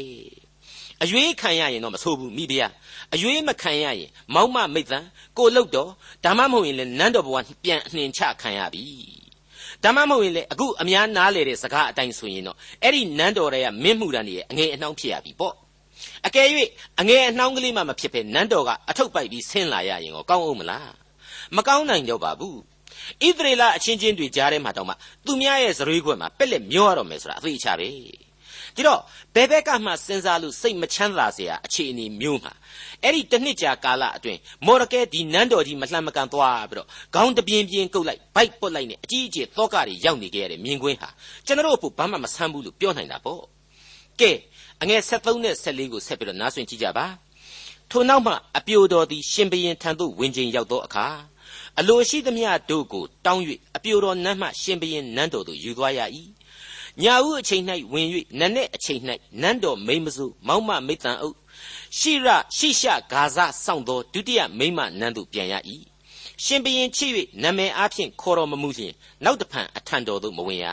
[1.03, 2.73] အရွေးခံရရင်တော့မဆိုးဘူးမိဖုရား
[3.15, 5.05] အရွေးမခံရရင်မောက်မမိတ်တန်
[5.39, 5.91] ကိုလုတ်တော်
[6.25, 8.85] ဒါမှမဟုတ်ရင်လည်းနန်းတော်ဘဝပြန်အနှင်ချခံရပြီ
[9.85, 15.55] ဒါမှမဟုတ်ရင်လေအခုအများနားလေတဲ့စကားအတိုင်းဆိုရင်တော့အဲ့ဒီနန်းတော်တွေကမင်းမှုတန်းတွေရဲ့အငယ်အနှောင်းဖြစ်ရပြီပေါ့
[16.27, 16.47] အကယ်၍
[17.01, 20.93] အငယ်အနှောင်းကလေးမှမဖြစ်ပဲနန်းတော်ကအထုပ်ပိုက်ပြီးဆင်းလာရရင်ကောကောင်းအောင်မလား
[21.57, 22.59] မကောင်းနိုင်တော့ပါဘူး
[23.23, 24.95] ဣသရေလအချင်းချင်းတွေကြားထဲမှာတောင်မှ
[25.27, 27.89] သူများရဲ့ဇရွေးခွက်မှာပက်လက်မျောရတော့မယ်ဆိုတာအသိအချပဲ
[28.79, 29.01] ဒီတော့
[29.35, 32.53] ဘယ်ဘက်ကမှစဉ်းစားလို့စိတ်မချမ်းသာစရာအခြေအနေမျိုးမှာ
[33.03, 41.09] အဲ့ဒီတစ်နှစ်ကြာကာလအတွင်းမော်ရကဲဒီနန်းတော်ကြီးမလှမ်းမကန်သွားပြီးတော့ခေါင်းတပြင်းပြင်းကုတ်လိုက်ဗိုက်ပုတ်လိုက်နဲ့အကြီးအကျယ်သောကတွေရောက်နေကြရတဲ့မြင်ကွင်းဟာ
[41.47, 43.43] ကျွန်တော်တို့ဘာမှမဆမ်းဘူးလို့ပြောနိုင်တာပေါ့
[44.21, 44.31] ကဲ
[44.83, 47.07] အငယ်73နဲ့74ကိုဆက်ပြီးတော့နားဆွင့်ကြည့်ကြပါ
[47.91, 51.07] ထို့နောက်မှအပြိုတော်သည်ရှင်ဘရင်ထံသို့ဝင်ကျင်ရောက်သောအခါ
[51.79, 53.43] အလိုရှိသမျှတို့ကိုတောင်း၍
[53.77, 56.01] အပြိုတော်နတ်မှရှင်ဘရင်နန်းတော်သို့ယူသွားရ၏
[57.03, 58.07] ညာဦးအချိန်၌ဝင်၍
[58.39, 59.01] နန်းနဲ့အချိန်၌
[59.41, 61.37] နန်းတော်မိမ့်မစိုးမောက်မမိတ်တန်အုပ်
[61.99, 65.55] ရှိရရှိရှဂါဇစောင့်သောဒုတိယမိမ့်မနန်းသို့ပြန်ရ၏
[66.45, 67.13] ရှင်ဘရင်ချစ်၍
[67.43, 70.67] နာမည်အားဖြင့်ခေါ်တော်မမူလျင်နောက်တဖန်အထံတော်သို့မဝင်ရ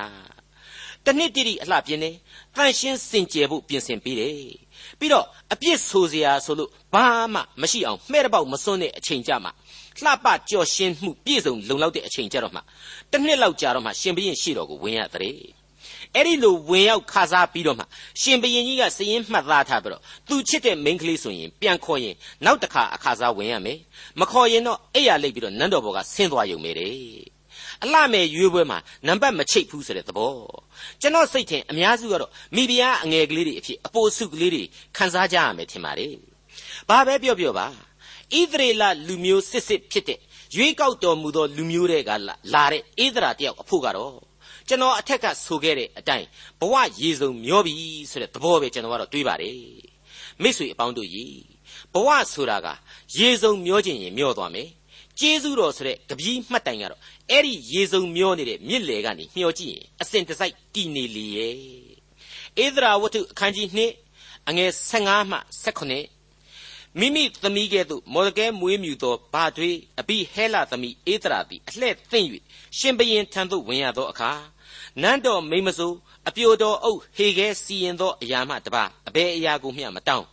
[1.06, 2.12] တနှစ်တိတိအလှပြင်းနေ
[2.56, 4.34] တန်ရှင်းစင်ကြယ်ဖို့ပြင်ဆင်ပေးတယ်
[5.00, 9.52] ပြီးတော့အပြစ်ဆိုစရာဆိုလို့ဘာမှမရှိအောင်မှဲ့တပေါက်မစွန်းတဲ့အချိန်ကြမှာ
[10.04, 12.60] လှပကြော်ရှင်းမှုပြည့်စုံလုံလောက်တဲ့အချိန်ကြတော့မှ
[13.12, 15.65] တစ်နှစ်လောက်ကြာတော့မှရှင်ဘရင်ရှိတော်ကိုဝင်ရတဲ့
[16.16, 17.84] အဲ့ဒီလိုဝင်ရောက်ခါစားပြီးတော့မှ
[18.22, 23.80] ရှင်ဘရင်ကြီးကစည်ရင်မှတ်သားထားပြီးတော့သူချစ်တဲ့မိန်းကလေးဆိုရင်ပြန်ခေါ်ရင်နောက်တစ်ခါအခါစားဝင်ရမယ်
[24.20, 26.94] မခေါ်ရင်တော့အဲ့ရလိတ်ပြီးတော့နန်းတော်ဘော်ကဆင်းသွားရုံပဲတဲ့
[27.84, 30.34] အလှမဲ့ရွေးပွဲမှာနံပါတ်မချိတ်ဘူးဆိုတဲ့သဘော
[31.02, 34.64] ကျွန်တော်စိတ်ထင်အများစုကတော့မိဖုရားအငယ်ကလေးတွေအဖြစ်အပိုစုကလေးတွေ
[34.98, 36.14] ခန်းစားကြရမယ်ထင်ပါတယ်
[36.90, 40.20] ဘာပဲပြောပြောပါဣသရေလလူမျိုးစစ်စစ်ဖြစ်တဲ့
[40.56, 42.12] ရွေးကောက်တော်မူသောလူမျိုးတွေက
[42.54, 44.14] လာတဲ့ဣသရာတယောက်အဖို့ကတော့
[44.68, 46.28] ကျွန်တော်အထက်ကဆိုခဲ့တဲ့အတိုင်း
[46.60, 47.76] ဘဝရေစုံမျောပြီ
[48.12, 49.60] ဆိုတဲ့သဘောပဲကျွန်တော်ကတော့တွေးပါတယ်
[50.42, 51.38] မိတ်ဆွေအပေါင်းတို့ကြီး
[51.94, 52.68] ဘဝဆိုတာက
[53.18, 54.70] ရေစုံမျောခြင်းရင်မျောသွားမယ်
[55.20, 61.56] ကျေးဇူးတော်ဆိုတဲ့ကပီးမှတ်တိုင်ကတော့အဲ့ဒီရေစုံမျောနေတဲ့မြစ်လေကနေမျောကြည့်ရင်အစဉ်တစိုက်တည်နေလေရဲ့
[62.64, 63.68] ဧဒရာဝတ္ထုအခန်းကြီး
[64.14, 72.30] 2အငယ်15မှ18မိမိသမီးကဲ့သို့မော်ဒကဲမွေးမြူသောဘာတွေအပိဟဲလသမီးဧဒရာသည်အလှဲ့သိမ့်၍
[72.78, 74.32] ရှင်ဘရင်ထံသို့ဝင်ရသောအခါ
[75.02, 75.98] နန်းတော်မိမဆိုး
[76.28, 80.26] အပြိုတော်အုပ်ဟေခဲစီရင်သောအရာမှတပါအဘယ်အရာကိုမျှမတောင်း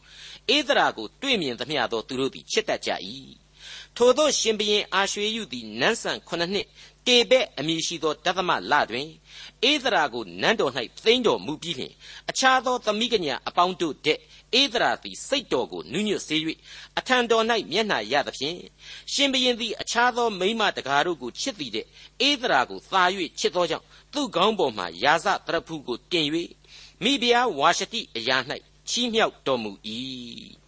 [0.56, 2.90] ဧဒရာကိုတွေ့မြင်သမျှသောသူတို့သည်ချစ်တတ်ကြ၏
[3.96, 6.66] ထိုသောရှင်ဘရင်အာရွှေယုသည်နန်းဆန်ခုနှစ်နှစ်
[7.06, 9.08] တေဘက်အမည်ရှိသောတသမလတွင်
[9.70, 10.72] ဧဒရာကိုနန်းတော်၌
[11.04, 11.92] သိမ်းတော်မူပြီးလျှင်
[12.30, 14.18] အခြားသောသမီးကညာအပေါင်းတို့တဲ့
[14.60, 16.36] ဧဒရာသည်စိတ်တော်ကိုနုညွတ်စေ၍
[16.98, 18.56] အထံတော်၌မျက်နှာရသဖြင့်
[19.12, 21.86] ရှင်ဘရင်သည်အခြားသောမိမတကားတို့ကိုချစ်သည်တဲ့
[22.28, 23.02] ဧဒရာကိုသာ၍
[23.38, 26.26] ချစ်သောကြောင့်သူ့ကောင်းပေါ်မှယာစတရဖူကိုတင်၍
[27.02, 28.36] မိဖုရားဝါရှတိအရာ၌
[28.88, 29.72] ချီးမြှောက်တော်မူ၏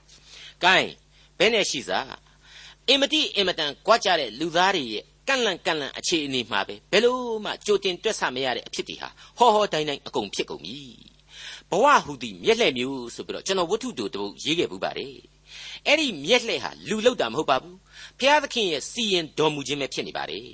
[0.64, 0.86] ။gain
[1.38, 2.06] ဘယ်နဲ့ရှိစား
[2.88, 10.78] အင်မတိအင်မတန်ကြွားကြတဲ့လူသားတွေရဲ့ကန့်လန့်ကန့်လန့်အခြေအနေမှာပဲဘယ်လို့မှကြိုတင်တွက်ဆမရတဲ့အဖြစ်တွေဟာဟောဟောတိုင်းတိုင်းအကုန်ဖြစ်ကုန်ပြီ
[11.74, 15.14] ဘဝဟူသည်မျက်လှည့်မျိုးဆိုပြီးတော့ကျွန်တော်ဝတ္ထုတူတပုတ်ရေးခဲ့ပူပါတယ်
[15.86, 17.76] အဲ့ဒီမျက်လှည့်ဟာလူလောက်တာမဟုတ်ပါဘူး
[18.18, 20.44] ဖျားသခင်ရဲ့စီရင်တော်မူခြင်းပဲဖြစ်နေပါတယ်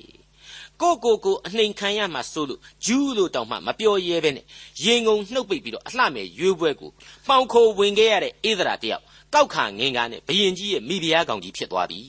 [0.80, 4.44] ကိုကိုကိုအနှိမ်ခံရမှဆိုလို့ဂျူးလို့တောင်မှမပြောရဲပဲနဲ့
[4.84, 6.90] ရင်ငုံနှုတ်ပိတ်ပြီးတော့အလှမဲ့ရွေးပွဲကို
[7.26, 9.02] မှောင်ခိုဝင်ခဲ့ရတဲ့ဣသရာတယောက်
[9.34, 12.02] ကောက်ခါငင်ကားနဲ့ဘယင်ကြီးရဲ့မိဖုရားကောင်ကြီးဖြစ်သွားပြီ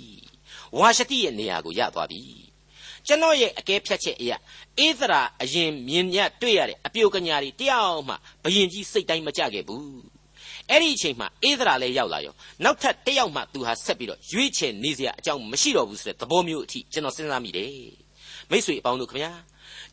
[0.78, 2.22] ဝါရှတိရဲ့နေရာကိုရသွားပြီ
[3.08, 4.38] ကျွန်တော်ရဲ့အကဲဖြတ်ချက်အရာ
[4.86, 10.02] ဧသရာအရင်မြင်ရတွေ့ရတဲ့အပြုတ်ကညာတွေတယောက်မှဘယင်ကြီးစိတ်တိုင်းမကြခဲ့ဘူး
[10.70, 12.34] အဲ့ဒီအချိန်မှာဧသရာလည်းရောက်လာရော
[12.64, 17.72] နောက်ထပ်တယောက်မှသူဟာဆက်ပြီးတော့ရွေးချယ်နေစရာအကြောင်းမရှိတော့ဘူးဆိုတဲ့သဘောမျိုးအထိကျွန်တော်စဉ်းစားမိတယ်
[18.50, 19.32] မိတ်ဆွေအပေါင်းတို့ခင်ဗျာ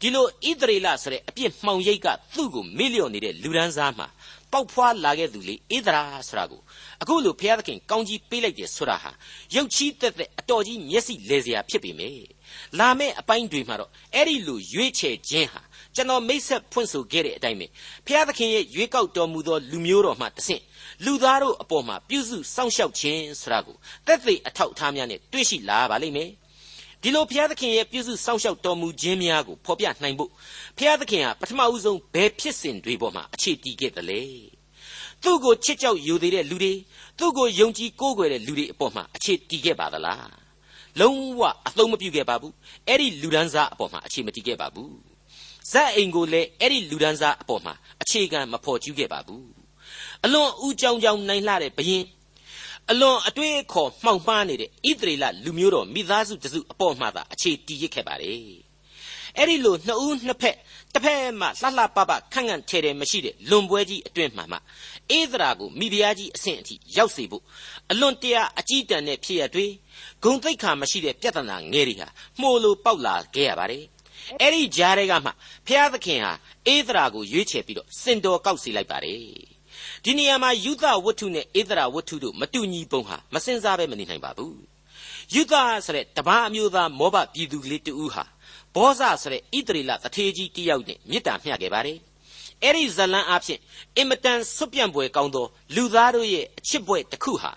[0.01, 4.07] ဒီလိုဣသရေလဆိုတဲ့အပြစ်မှောင်ရိပ်ကသူ့ကိုမေ့လျော့နေတဲ့လူဒန်းစားမှာ
[4.53, 6.61] ပေါက်ဖွာလာခဲ့သူလေဣသရာဆိုတာကို
[7.03, 9.11] အခုလိုဘုရားသခင်ကောင်းကြီးပေးလိုက်တယ်ဆိုတာဟာ
[9.55, 12.29] ရုပ်ချီးသက်သက်အတော်ကြီးမျက်စိလဲစရာဖြစ်ပေမယ့်
[12.79, 15.63] လာမယ့်အပိုင်းတွေမှာတော့အဲ့ဒီလိုရွေးချယ်ခြင်းဟာ
[15.95, 17.67] ကျွန်တော်မိတ်ဆက်ဖွင့်ဆိုခဲ့တဲ့အတိုင်းပဲ
[18.07, 20.63] ဘုရားသခင်ရဲ့ရွေးကောက်တော်မူသောလူမျိုးတော်မှတဆင့်
[21.05, 26.31] လူသားတို့အပေါ်မှာပြုစုစောင့်ရှောက်ခြင်းဆိုတာကိုသက်သေအထောက်အထားများနဲ့တွေ့ရှိလာပါလိမ့်မယ်
[27.03, 30.31] ဒီလိုဘုရားသခင်ရဲ့ပြုစုစောင့်ရှောက်တော်မူခြင်းများကိုဖော်ပြနိုင်ဖို့
[30.79, 34.23] ဘုရားသခင်ဟာပထမဦးဆုံးဘယ်ဖြစ်စဉ်တွေပေါ်မှာအခြေတည်ခဲ့သလဲ
[35.23, 36.73] သူ့ကိုချစ်ကြောက်ယူသေးတဲ့လူတွေ
[37.19, 40.29] သူ့ကိုယုံကြည်ကိုးကွယ်တဲ့လူတွေအပေါ်မှာအခြေတည်ခဲ့ပါသလား
[41.01, 42.55] လုံးဝအသုံးမပြုခဲ့ပါဘူး
[42.89, 44.93] အဲ့ဒီလူဒန်းစားအပေါ်မှာအခြေမတည်ခဲ့ပါဘူး
[45.73, 49.47] ဇက်အိမ်ကိုလည်းအဲ့ဒီလူဒန်းစားအပေါ်မှာအခြေခံမဖော်ကျူးခဲ့ပါဘူး
[50.25, 52.05] အလွန်ဦးကြောင်ကြောင်နိုင်လှတဲ့ဘရင်
[52.91, 58.69] အလွန်အတွေးအခေါ်မှောင်မှားနေတဲ့ဣသရေလလူမျိုးတော်မိသားစုတစုအပေါ်မှာသာအခြေတည်ရခဲ့ပါတယ်
[59.37, 60.57] အဲ့ဒီလိုနှစ်ဦးနှစ်ဖက်
[60.95, 64.59] တစ်ဖက်မှလှလှပပခန့်ခန့်ထဲထဲမရှိတဲ့လွန်ပွဲကြီးအတွင်းမှာမှ
[65.19, 67.45] ဧဒရာကိုမိဖုရားကြီးအဆင့်အထိရောက်စေဖို့
[67.91, 69.67] အလွန်တရာအကြီးတန်းတဲ့ဖြစ်ရတွေ
[70.25, 72.09] ဂုံတိတ်ခါမရှိတဲ့ပြဿနာငယ်တွေဟာ
[72.41, 73.85] မှုလိုပေါက်လာခဲ့ရပါတယ်
[74.41, 75.31] အဲ့ဒီကြားတွေကမှ
[75.67, 76.33] ဘုရားသခင်ဟာ
[76.75, 79.58] ဧဒရာကိုရွေးချယ်ပြီးတော့စင်တော်ကောက်စီလိုက်ပါတယ်
[80.11, 84.59] ဒီနေရာမှာယူသဝတ္ထုနဲ့ဧဒရာဝတ္ထုတို့မတူညီပုံဟာမစင်စားပဲမနေနိုင်ပါဘူး
[85.35, 85.55] ယူသ
[85.87, 88.25] ဆိုတဲ့တပားအမျိုးသားမောဘပြည်သူကလေးတူဟာ
[88.75, 91.99] ဘောဇဆိုတဲ့ဣတရီလတထေးကြီးတယောက်နဲ့မေတ္တာမျှခဲ့ပါတယ်
[92.63, 93.59] အဲ့ဒီဇလံအဖြစ်
[93.97, 97.53] အင်မတန်ဆွပြန့်ပွဲကောင်းသောလူသားတို့ရဲ့အချစ်ပွဲတစ်ခုဟာ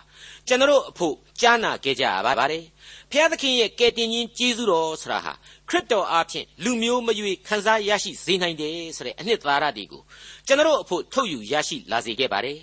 [0.47, 2.63] ကျွန်တော်အဖို့ကြားနာခဲ့ကြရပါပါတယ်
[3.13, 5.33] ဖျားသခင်ရဲ့ကယ်တင်ရှင်ကျေးဇူးတော်ဆရာဟာ
[5.69, 10.01] ခရစ်တော်အားဖြင့်လူမျိုးမရွေခံစားရရှိစေနိုင်တယ်ဆိုတဲ့အနှစ်သာရတွေကို
[10.47, 12.59] ကျွန်တော်အဖို့ထုတ်ယူရရှိလာစေခဲ့ပါတယ်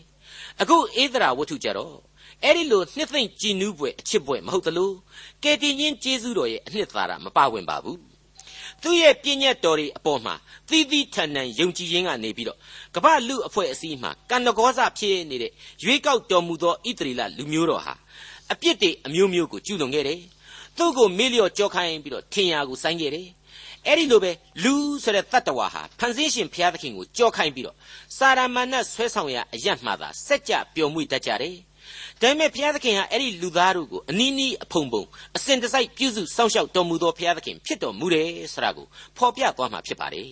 [0.61, 1.95] အခုဧဒရာဝတ္ထုကြတော့
[2.45, 4.91] အဲ့ဒီလိုနှစ်သိမ့်ကြည်နူးပွဲအချစ်ပွဲမဟုတ်သလို
[5.43, 7.99] ကယ်တင်ရှင်ကျေးဇူးတော်ရဲ့အနှစ်သာရမပါဝင်ပါဘူး
[8.83, 10.35] သူ့ရဲ့ပြည့်ညတ်တော်တွေအပေါ်မှာ
[10.69, 12.59] သီးသီးထန်ထန်ယုံကြည်ခြင်းကနေပြီးတော့
[12.95, 15.53] ကမ္ဘာလူအဖွဲ့အစည်းမှာကံတကောစဖြစ်နေတဲ့
[15.85, 17.95] ရွေးကောက်တော်မူသောဣသရေလလူမျိုးတော်ဟာ
[18.53, 20.21] အပြစ်တွေအမျိုးမျိုးကိုကျူးလွန်ခဲ့တယ်
[20.79, 23.29] သူ့ကိုမေ့လျော့ကြောခိုင်းပြီးတော့ထင်ရာကိုစိုင်းခဲ့တယ်
[23.87, 24.33] အဲ့ဒီလိုပဲ
[24.65, 27.77] လူဆိုတဲ့တတ္တဝါဟာဖန်ဆင်းရှင်ဘုရားသခင်ကိုကြောခိုင်းပြီးတော့
[28.17, 31.57] စာရမဏတ်ဆွဲဆောင်ရာအရတ်မှသာစက်ကြပျော်မွေ့တတ်ကြတယ်
[32.21, 35.03] ဒါပေမဲ့ဘုရားသခင်ဟာအဲ့ဒီလူသားတို့ကိုအနီးနီးအဖုံဖုံ
[35.37, 38.87] အစဉ်တစိုက်ပြုစုစောင့်ရှောက်တော်မူသောဘုရားသခင်ဖြစ်တော်မူတယ်ဆိုတာကို
[39.17, 40.27] ဖော်ပြသွားမှာဖြစ်ပါတယ်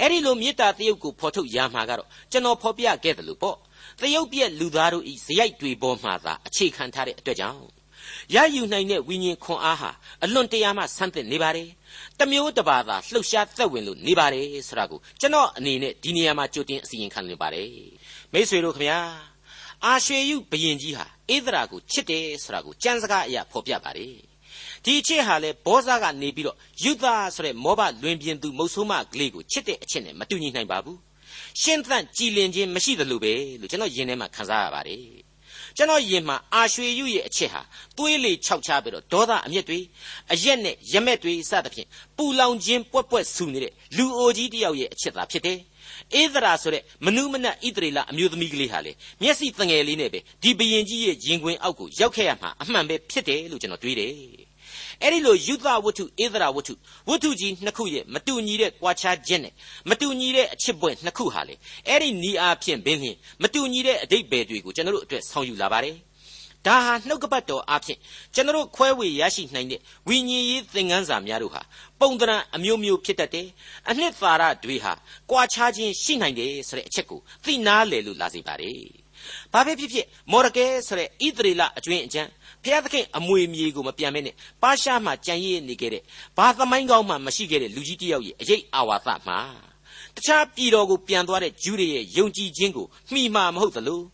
[0.00, 3.56] အဲ့ဒီလိုမေတ္တာတယုတ်ကိုဖော်ထုတ်ရမှာကတော့ကျွန်တော်ဖော်ပြခဲ့တယ်လို့ပေါ့
[4.00, 7.83] တယုတ်ပြက်လူသားတို့ဤဇယိုက်တွေပေါ်မှာသာအခြေခံထားတဲ့အတွက်ကြောင့်
[8.34, 9.90] ရယူနိုင်တဲ့ဝိညာဉ်ခွန်အားဟာ
[10.24, 11.68] အလွန်တရာမှဆန်းသစ်နေပါတယ်
[12.18, 17.68] တမျိုးတပါသာလှုပ်ရှားသက်ဝင်လို့နေပါတယ်ဆိုတာကိုကျွန်တော်အနေနဲ့ဒီနေရာမှာကြိုတင်အစီရင်ခံနေပါတယ်
[18.32, 19.00] မိတ်ဆွေတို့ခင်ဗျာ
[19.84, 24.14] အာရွှေယုဘယင်ကြီးဟာဧဒရာကိုချစ်တယ်ဆိုတာကိုကြံစကားအရာဖော်ပြပါတယ်
[24.84, 30.98] ဒီအချစ်ဟာလေဘောဇာကနေပြီးတော့ယူသားဆိုတဲ့မောဘလွင်ပြင်သူမုတ်ဆိုးမကလေးကိုချစ်တဲ့အချစ်နဲ့မတူညီနိုင်ပါဘူး
[31.60, 35.23] ရှင်းသန့်ကြည်လင်ခြင်းမရှိသလိုပဲလို့ကျွန်တော်ယင်ထဲမှာခန်းစားရပါတယ်
[35.76, 37.60] ကျွန်တော်ယင်မှာအာရွှေယုရဲ့အချစ်ဟာ
[37.96, 39.78] သွေးလေခြောက်ချပြီးတော့ဒေါသအမျက်တွေ
[40.32, 45.58] အရက်နဲ့ရမက်တွေစသဖြင့်ပူလောင်ခြင်းပွက်ပွက်ဆူနေတဲ့လူအိုကြီးတယောက်ရဲ့အချစ်သာဖြစ်တယ်
[46.20, 54.43] ဧဒရာဆိုတဲ့မနုမနတ်ဣသရေလအမျိုးသမီးကလေးဟာလေမျက်စိတငယ်လေးနဲ့ပဲဒီဘယင်ကြီးရဲ့ရင်ခွင်အောက်ကိုရောက်ခဲ့ရမှာအမှန်ပဲဖြစ်တယ်လို့ကျွန်တော်တွေးတယ်
[55.04, 56.74] အဲ့ဒီလိုယူသဝတ္ထုဧဒရာဝတ္ထု
[57.08, 59.52] ဝတ္ထုကြီးနှစ်ခုရဲ့မတူညီတဲ့ကွာခြားခြင်းနဲ့
[59.88, 61.54] မတူညီတဲ့အချစ်ပွဲနှစ်ခုဟာလေ
[61.88, 65.96] အဲ့ဒီနီးအားဖြင့်ဘင်းလျင်မတူညီတဲ့အတိတ်ပဲတွေကိုကျွန်တော်တို့အတွက်ဆောင်ယူလာပါတယ်
[66.66, 67.98] ဒါဟာနှုတ်ကပတ်တော်အဖြစ်
[68.34, 71.62] ကျွန်တော်ခွဲဝေရရှိနိုင်တဲ့ဝိညာဉ်ရေးသင်ခန်းစာများတို့ဟာ
[72.00, 73.46] ပုံသဏ္ဍာန်အမျိုးမျိုးဖြစ်တတ်တယ်။
[73.90, 74.92] အနှစ်သာရတွေဟာ
[75.30, 79.04] ကွာခြားခြင်းရှိနိုင်တယ်ဆိုတဲ့အချက်ကိုသိနာလေလို့လာစေပါတယ်။
[79.52, 82.18] ဘာပဲဖြစ်ဖြစ်မော်ရကဲဆိုတဲ့ဣသရေလအကျွင်းအကျ
[82.64, 86.02] န်းဖျားသခင်အမွေမြေကိုမပြန်မဲနဲ့ပါရှားမှကြံရည်နေခဲ့တဲ့
[86.36, 89.38] ဘာသမိုင်းကောင်းမှမရှိခဲ့တဲ့လူကြီးတယောက်ရဲ့အရေးအာဝါသမှာ
[90.16, 94.04] တခြားပြည်တော်ကိုပြန်သွားတဲ့ဂျူးတွေရဲ့ယုံကြည်ခြင်းကိုမှီမှာမဟုတ်သလို့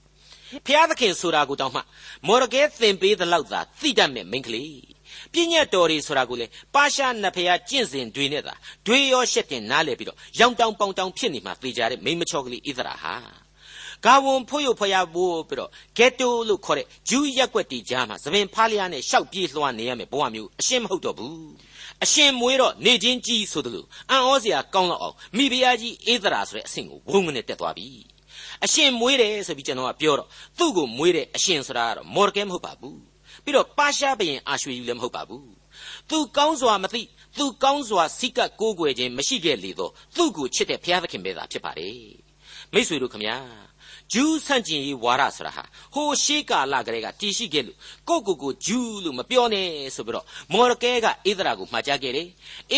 [0.67, 1.81] ဖျားသခင်ဆိုတာကိုတောင်းမှ
[2.27, 4.81] မော်ရကဲသင်ပေးသလောက်သာသိတတ်မဲ့မိန်းကလေး
[5.33, 8.55] ပြည့်ညတ်တော်တွေဆိုတာကိုလေပါရှားနတ်ဖျားကျင့်စဉ်တွေနဲ့သာ
[8.87, 13.15] တွေရောရှက်တင်နားလဲပြီးတော့ရောင်တောင်ပေါင်တောင်ဖြစ်နေမှသေကြတဲ့မိန်းမချောကလေးဣသရာဟာ
[14.05, 21.39] ဂါဝန်ဖို့ရဖျားဖို့ပြီးတော့ဂက်တိုလို့ခေါ်တဲ့ဂျူးရက်ွက်တီကြားမှာသပင်ဖားလျားနဲ့ရှောက်ပြေးလွှားနေရမယ်ဘဝမျိုးအရှင်းမဟုတ်တော့ဘူး
[22.05, 27.87] အရှင်မွေးတော့နေချင်းကြီးဆိုတယ်လို့အံ့ဩစရာကောင်းတော့အောင်မိဖုရားကြီးဧသရာဆိုတဲ့အဆင့်ကိုဝုန်းကနေတက်သွားပြီ
[28.65, 32.99] အရှင်မွေးတယ်ဆိုပြီးကျွန်တော်ကပြောတော့သူ့ကိုမွေးတဲ့အရှင်ဆိုတာကတော့မော်ဒကဲမဟုတ်ပါဘူး
[33.45, 35.49] ပြီးတော့ပါရှားဘရင်အာရွှေယူလည်းမဟုတ်ပါဘူး
[36.11, 37.03] သူကောင်းစွာမသိ
[37.39, 41.99] သူကောင်းစွာစိတ်ကကိုးကွယ်ခြင်းမရှိခဲ့လေတော့သူ့ကိုချစ်တဲ့ဘုရားသခင်ပဲသာဖြစ်ပါတယ်
[42.73, 43.37] မိတ်ဆွေတို့ခမညာ
[44.13, 52.27] ဂျူးဆန့်ကျင်ရေးဝါဒဆိုတာဟာဟိုရှေးကာလကလေးကတည်ရှိခဲ့လို့ကိုကိုကိုဂျူးလို့မပြောနဲ့ဆိုပြီးတော့မော်ရကဲကဧဒရာကိုမှာကြားခဲ့တယ်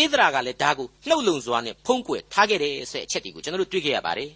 [0.01, 4.31] ဧဒရာကလည်းဒါကိုနှုတ်လုံစွာနဲ့ဖုံးကွယ်ထားခဲ့တယ်ဆိုတဲ့အချက်တွေကိုကျွန်တော်တို့တွေ့ခဲ့ရပါတယ်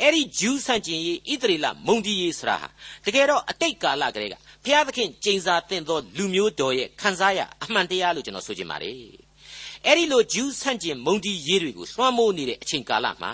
[0.00, 2.68] အဲ့ဒီဂျူးဆန့်ကျင်ရေးဣသရေလမုန်တီရေးဆိုတာဟာ
[3.06, 8.94] တကယ်တော့အတိတ်ကာလကလေးကဘုရားသခင်ကျိန်စာတင်သောလူမျိုးတော်ရဲ့ခံစားရအမှန်တရားလို့ကျွန်တော်ဆိုချင်ပါတယ်
[9.86, 13.32] အဲ့ဒီလိုဂျူးဆန့်ကျင်မုန်တီရေးတွေကိုလွှမ်းမိုးနေတဲ့အချိန်ကာလမှာ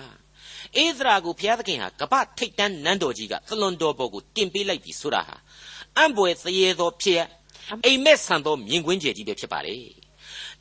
[0.80, 5.36] ဧသရာကိုဘုရားသခင်ဟာကပ္ပထိတ်တန်းနန်းတော်ကြီးကသလွန်တော်ပေါ်ကိုတင်ပေးလိုက်ပြီဆိုတာဟာ
[5.96, 7.20] အံ့ဘွယ်သရေသောဖြစ်ရ
[7.84, 9.78] အိမ်မက်ဆန်သောမြင်ကွင်းကျယ်ကြီးပဲဖြစ်ပါတယ်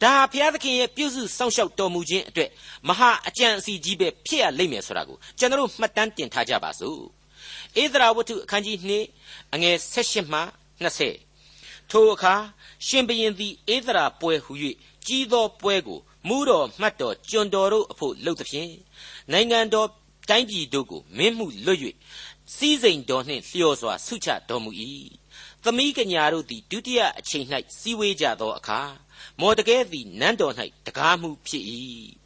[0.02, 2.50] ဒါဟာဘုရားသခင်ရဲ့ပြုစုစောင့်ရှောက်တော်မူခြင်းအတွက်
[2.88, 7.00] မဟာအကြံအစီကြီးပဲဖြစ်ရလိမ့်မယ်ဆိုတာကိုကျွန်တော်မှတ်တမ်းတင်ထားကြပါစို့
[7.82, 8.78] ဧသရာဝတ္ထုအခန်းကြီး
[9.16, 10.42] 2အငယ်16မှ
[11.22, 12.34] 20ထိုအခါ
[12.88, 14.54] ရှင်ဘရင်သည်ဧသရာပွဲဟု၍
[15.08, 18.72] ကြီးသောပွဲကိုမူးတော်မှတ်တော်ကျွန်တော်တို့အဖို့လှုပ်သဖြင့်
[19.32, 19.90] နိုင်ငံတော်
[20.30, 21.80] တိုင်းပြည်တို့ကိုမင်းမှုလွတ်၍
[22.56, 24.72] စီးစိမ်တော်နှင့်လျော်စွာဆုချတော်မူ၏
[25.64, 27.46] သမီးကညာတို့သည်ဒုတိယအချိန်၌
[27.80, 28.82] စီဝေးကြသောအခါ
[29.40, 30.56] မော်တကဲသည်နန်းတော်၌
[30.88, 31.66] တကားမှုဖြစ်၏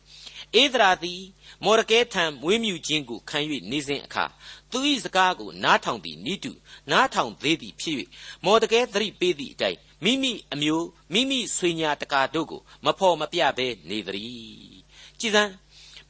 [0.62, 1.22] ဧဒရာသည်
[1.64, 3.40] မော်ရကဲထံမွေးမြူခြင်းကိုခံ၍
[3.72, 4.26] နေစဉ်အခါ
[4.72, 6.52] သူ၏စကားကိုနားထောင်သည်နိတု
[6.92, 7.96] နားထောင်သေးသည်ဖြစ်၍
[8.46, 14.76] မော်တကဲသတိပေးသည့်အတိုင်းမိမိအမျိုးမိမိဆွေညာတကာတို့ကိုမဖော်မပြဘဲနေသည်
[15.20, 15.52] ကြည်စမ်း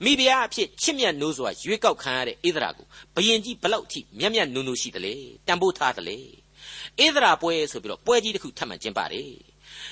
[0.04, 5.14] မိဖုရားအဖြစ်ချစ်မြတ်နိုးစွာရွေးကောက်ခံရတဲ့ဣသရာကိုဘယင်ကြီးဘလောက်ထိမြတ်မြတ်နိုးနိုးရှိတယ်လေ
[5.48, 6.18] တန်ဖိုးထားတယ်လေ
[7.06, 9.30] ဣသရာပွဲဆိုပြီးတော့ပွဲကြီးတစ်ခုထပ်မံကျင်းပါတယ်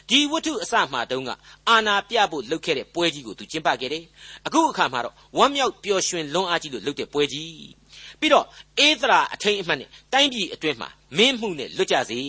[0.09, 1.29] ဒီဝတ္ထုအစမှတုန်းက
[1.69, 4.03] အာနာပြဖို့လုပ်ခဲ့တဲ့ပွဲကြီးကိုသူကျင်းပခဲ့တယ်
[4.45, 7.53] အခုအခါမှာတော့ဝမ်းမြောက်ပျော်ရွှင်လွန်အားကြီးလို့လုပ်တဲ့ပွဲကြီး
[8.19, 8.45] ပြီးတော့
[8.79, 12.19] အေးသရာအထိန်အမှတ်နဲ့တိုင်းပြည်အတွင်းမှာမင်းမှုနဲ့လွတ်ကြစေ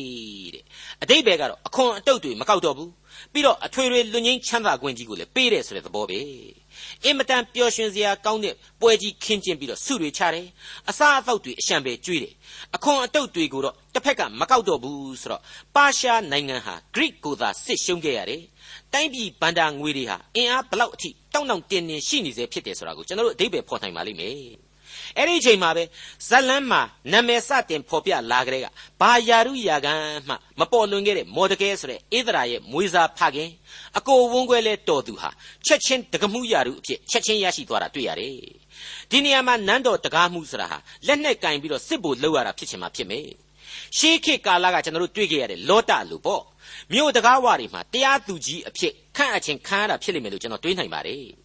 [0.54, 0.64] တဲ့
[1.02, 2.90] အတိတ်ဘယ်ကတော့အခွန်အတုတ်တွေမကောက်တော့ဘူး
[3.32, 6.20] ပြီးတော့အထွေထွေလွတ်ငင်းချမ်းသာခွင့်ကြီးကိုလည်းပေးတယ်ဆိုတဲ့သဘောပဲ
[7.04, 10.46] အင်မတန်ပျော်ရွှင်စရာကောင်းတဲ့ပွဲကြီးခင်းကျင်းပြီးတော့ဆုတွေချတယ်
[10.88, 12.34] အစားအသောက်တွေအရှံပဲကျွေးတယ်
[12.76, 15.42] အခွန်အတုတ်တွေကိုတော့တစ်ဖက်ကမကောက်တော့ဘူးဆိုတော့
[15.74, 18.42] ပါရှားနိုင်ငံဟာ Greek ကိုသာစစ်ရှုံးခဲ့ရတယ်
[18.92, 24.63] တိုင်းပြည်ဗန္ဒာငွေတွေဟာအင်အားဘလောက်အထိတောင့်တောင့်တင်းတင်းရှိနေစေဖြစ်တယ်ဆိုတာကိုကျွန်တော်တို့အဓိပ္ပာယ်ဖော်နိုင်ပါလိမ့်မယ်
[25.18, 25.84] အဲ့ဒီအချိန်မှာပဲ
[26.28, 26.80] ဇလန်းမှာ
[27.12, 28.66] နာမည်စတင်ဖော်ပြလာကြတဲ့က
[29.00, 33.50] ဘာယာရုယာကန်မှမပေါ်လွင်ခဲ့တဲ့မော်ဒကဲဆိုတဲ့ဧဒရာရဲ့မွေးစားဖခင်
[33.98, 35.30] အကိုဝန်းခွဲလဲတော်သူဟာ
[35.66, 38.36] ချက်ချင်းတကမှုယာရုအဖြစ်ချက်ချင်းရရှိသွားတာတွေ့ရတယ်
[39.10, 43.28] ဒီနေရာမှာနန်းတော်တကားမှုဆိုတာဟာလက်နဲ့ကင်ပြီးတော့စစ်ဖို့လှုပ်ရတာဖြစ်ချင်မှဖြစ်မယ်
[43.98, 46.42] ရှေးခေတ်ကာလကကျွန်တော်တို့တွေ့ခဲ့ရတဲ့လောတလူပေါ့
[46.92, 51.43] မြို့တကားဝတွေမှာတရားသူကြီးအဖြစ်ခန့်အပ်ခြင်းခံရတာဖြစ်လိမ့်မယ်လို့ကျွန်တော်တွေးနိုင်ပါတယ်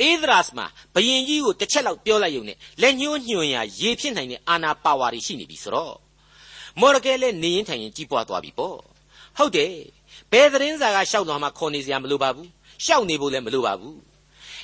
[0.00, 5.94] အေဒရာစ်မှာဘယင်ကြီးကိုတစ်ချက်လောက်ပြောလိုက်ရုံနဲ့လက်ညှိုးညွှန်ရာရေဖြစ်နိုင်တဲ့အာနာပါဝါတွေရှိနေပြီဆိုတော့
[6.80, 8.76] မော်ရကဲလည်းနေရင်ထိုင်ရင်ကြီးပွားသွားပြီပေါ့
[9.38, 9.74] ဟုတ်တယ်
[10.32, 12.48] ဘယ်သတင်းစာကရှောက်သွားမှခေါ်နေစရာမလိုပါဘူး
[12.84, 13.96] ရှောက်နေဖို့လည်းမလိုပါဘူး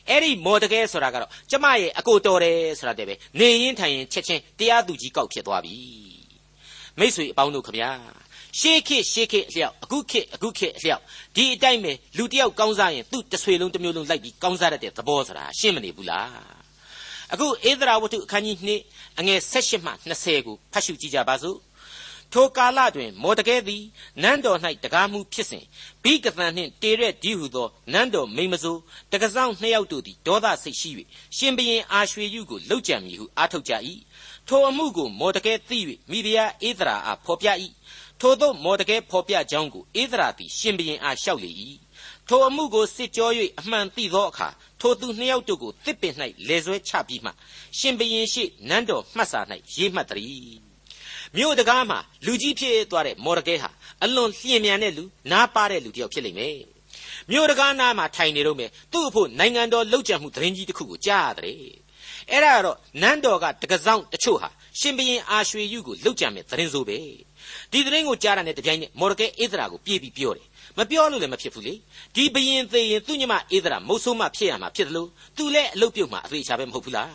[0.09, 5.77] အဲ့ဒီမော်တကဲဆိုတာကတော့ကျမရဲ့အကိုတော်တယ်ဆိုတာတည်းပဲနေရင်ထိုင်ရင်ချက်ချင်းတရားသူကြီးကောက်ဖြစ်သွားပြီ
[6.99, 7.90] မိတ်ဆွေအပေါင်းတို့ခမညာ
[8.61, 11.03] ရှေးခေတ်ရှေးခေတ်အလျောက်အခုခေတ်အခုခေတ်အလျောက်
[11.37, 16.31] ဒီအတိုင်းပဲလူတယောက်ကောင်းစားရင်သူ့တဆွေလုံးတစ်မျိုးလုံးလိုက်ပြီးကောင်းစားတတ်တဲ့သဘောဆိုတာရှင်းမနေဘူးလား
[17.33, 21.59] အခုဧဒရာဝတ္ထုအခန်းကြီး2အငယ်16မှ20ကိုဖတ်ရှုကြည့်ကြပါစို့
[22.33, 23.83] ထိုကာလတွင် မော်တကဲသည်
[24.23, 25.64] နန်းတော်၌တကားမှုဖြစ်စဉ်
[26.03, 28.81] ဘိကသန်နှင့်တေရက်ဒီဟုသောနန်းတော်မိမစိုး
[29.12, 30.90] တကဆောင်နှစ်ယောက်တို့သည်ဒေါသစိတ်ရှိ၍
[31.37, 33.73] ရှင်ဘရင်အာရွှေယုကိုလှုပ်ကြံမည်ဟုအားထုတ်ကြ၏
[34.49, 35.79] ထိုအမှုကိုမော်တကဲသိ၍
[36.11, 37.49] မိဖုရားဧဒရာအားဖော်ပြ၏
[38.21, 41.51] ထိုသို့မော်တကဲဖော်ပြကြောင်းကိုဧဒရာသည်ရှင်ဘရင်အားလျှောက်လေ၏
[42.29, 44.49] ထိုအမှုကိုစစ်ကြော၍အမှန်သိသောအခါ
[44.81, 46.15] ထိုသူနှစ်ယောက်တို့ကိုတစ်ပင်၌
[46.49, 47.31] လေဆွဲချပြီးမှ
[47.79, 49.41] ရှင်ဘရင်ရှိနန်းတော်မှတ်စာ၌
[49.75, 50.67] ရေးမှတ်သည်
[51.37, 53.71] မြို့တကားမှာလူကြီးဖြစ်သွားတဲ့မော်ဒကဲဟာ
[54.03, 56.59] အလွန်လျင်မြန်တဲ့လူနားပါတဲ့လူတစ်ယောက်ဖြစ်လိမ့်မယ်
[57.31, 61.57] မြို့တကားနားမှာထိုင်နေတော့မယ်သူ့အဖို့နိုင်ငံတော်လှုပ်ကြံမှုသတင်းကြီးတစ်ခုကိုကြားရတယ်
[62.31, 64.49] အဲ့ဒါကတော့နန်းတော်ကတကဆောင်တချို့ဟာ
[64.79, 66.99] ရှင်ဘရင်အာရွှေယုကိုလှုပ်ကြံမဲ့သတင်းဆိုပဲ
[67.73, 70.47] ဒီသတင်းကိုကြားတာနဲ့တပြိုင်နက်မော်ဒကဲဧဒရာကိုပြေးပြီးပြောတယ်
[70.79, 71.75] မပြောလို့လည်းမဖြစ်ဘူးလေ
[72.15, 77.11] ဒီဘရင်သေးရင်သူ့ညမဧဒရာမုတ်ဆိုးမဖြစ်ရမှာဖြစ်တယ်လို့သူလည်းအလုတ်ပြုတ်မှာအသေးချာပဲမဟုတ်ဘူးလား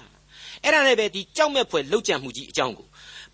[0.64, 2.88] အဲ့ဒါနဲ့ပဲဒီကြောက်မဲ့ဖွယ်လှုပ်ကြံမှုကြီးအကြောင်းကို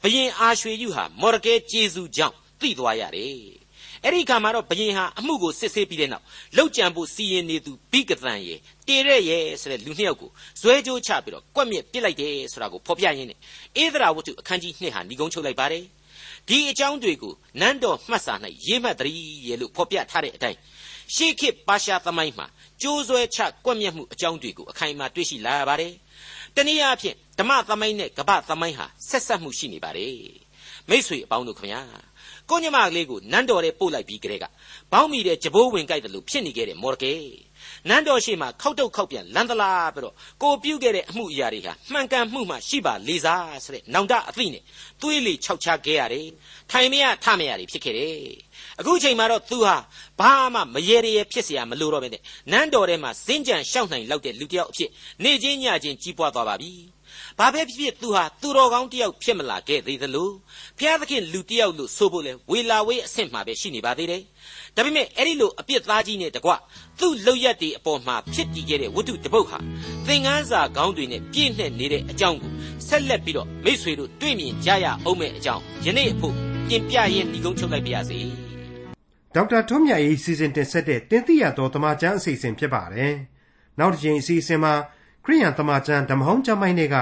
[0.03, 3.57] ဘရင်အာရွှေယုဟာမော်ဒကဲကျေးဇူးကြောင့်သိသွားရတယ်
[4.03, 6.25] အဲ့ဒီခါမှာတော့ဘရင်ဟာအမှုကိုစစ်ဆေးပြီးတဲ့နောက်
[6.57, 10.29] လောက်ကြံဖို့စီရင်နေသူဘိကသန်ရဲ့တေရက်ရဲ့ဆိုတဲ့လူနှစ်ယောက်ကို
[10.61, 13.37] ဇွဲကြိုးချပြီးတော့ကွက်မြက်ပစ်လိုက်တယ်ဆိုတာကိုဖော်ပြရင်းနဲ့
[13.83, 15.83] ဧဒရာဝတ္ထုအခန်းကြီး2ဟာဏီကုန်းချုပ်လိုက်ပါတယ်
[16.49, 18.33] ဒီအကြောင်းတွေကိုနန်းတော်မှတ်စာ၌
[18.65, 20.59] ရေးမှတ်တည်းရဲ့လို့ဖော်ပြထားတဲ့အတိုင်း
[21.15, 22.47] ရှေးခေတ်ပါရှားသမိုင်းမှာ
[22.81, 25.93] ကျိုးဆွဲချကွက်မြက်မှုအကြောင်းတွေကိုအခိုင်အမာတွေ့ရှိလာရပါတယ်
[26.55, 30.15] တနည်းအားဖြင့်ဓမ္မသမိုင်းနဲ့ကပ္ပသမိုင်းဟာဆက်ဆက်မှုရှိနေပါတယ်
[30.89, 31.81] မိษွေအပေါင်းတို့ခင်ဗျာ
[32.49, 34.45] ကိုညမကလေးကိုနန်းတော်ထဲပို့လိုက်ပြီးကြတဲ့က
[34.91, 37.13] ဘောင်းမီတဲ့ကြဘိုးဝင်ကြိုက်တယ်လို့ဖြစ်နေခဲ့တဲ့မော်ရကေ
[37.88, 44.62] နန်းတော်ရှိမှခောက်တုတ်ခောက်ပြန်လန်သလားပြီးတော့ကိုပြုတ်ခဲ့တဲ့အမှုအရာတွေဟာမှန်ကန်မှုမှရှိပါလေစားဆိုတဲ့နောင်တအသိနဲ့
[45.00, 46.28] သွေးလေခြောက်ချခဲ့ရတယ်
[46.70, 48.16] ထိုင်မရထမရတွေဖြစ်ခဲ့တယ်
[48.80, 49.76] အခုချိန်မှာတော့သူဟာ
[50.20, 54.90] ဘာမှမရေရဖြစ်เสียမလို့တော့ပဲနဲ့နန်းတော်ထဲမှာစင်ကြံရှောက်နိုင်လောက်တဲ့လူတစ်ယောက်အဖြစ်
[55.24, 56.72] နေချင်းညချင်းကြီးပွားသွားပါပြီ
[57.39, 60.29] ဘာပဲဖြစ်ဖြစ်သူဟာသူတော်ကောင်းတယောက်ဖြစ်မလာခဲ့သေးသလို
[60.77, 64.21] ဘုရားသခင်လူတယောက်လို့ဆိုဖို့လဲဝေလာဝေးအဆင့်မှာပဲရှိနေပါသေးတယ်
[64.75, 66.51] ဒါပေမဲ့အဲ့ဒီလိုအပြစ်သားကြီးနဲ့တကွ
[66.99, 69.57] သူ့လောက်ရက်တွေအပေါ်မှာဖြစ်တည်ခဲ့တဲ့ဝတ္ထုတပုတ်ဟာ
[70.07, 72.51] သင်ငန်းစာခေါင်းတွေနဲ့ပြည့်နှက်နေတဲ့အကြောင်းကို
[72.87, 76.33] ဆက်လက်ပြီးတော့မိษွေတို့တွေ့မြင်ကြရအောင်မဲ့အကြောင်းယနေ့အဖို့
[76.69, 78.19] ပြင်ပြရင်းဒီကုန်းချုပ်လိုက်ပါရစေ
[79.35, 83.13] ဒေါက်တာထွန်းမြတ်ရေးစီစဉ်တင်ဆက်တဲ့တင်ပြရတော်တမချန်းအစီအစဉ်ဖြစ်ပါတယ်
[83.79, 84.73] နောက်တစ်ချိန်အစီအစဉ်မှာ
[85.29, 86.95] ခရိယန်တမချန်းဓမ္မဟောင်းကျမ်းပိုင်းတွေက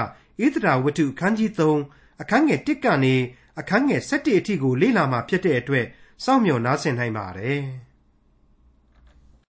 [0.54, 1.50] သရာဝတ္ထုအခန်းကြီး
[1.86, 3.14] 3အခန်းငယ်1ကနေ
[3.60, 5.86] အခန်းငယ်7အထိကိုလေ့လာမှာဖြစ်တဲ့အတွက်
[6.24, 7.60] စောင့်မျှော်နားဆင်နိုင်ပါတယ်။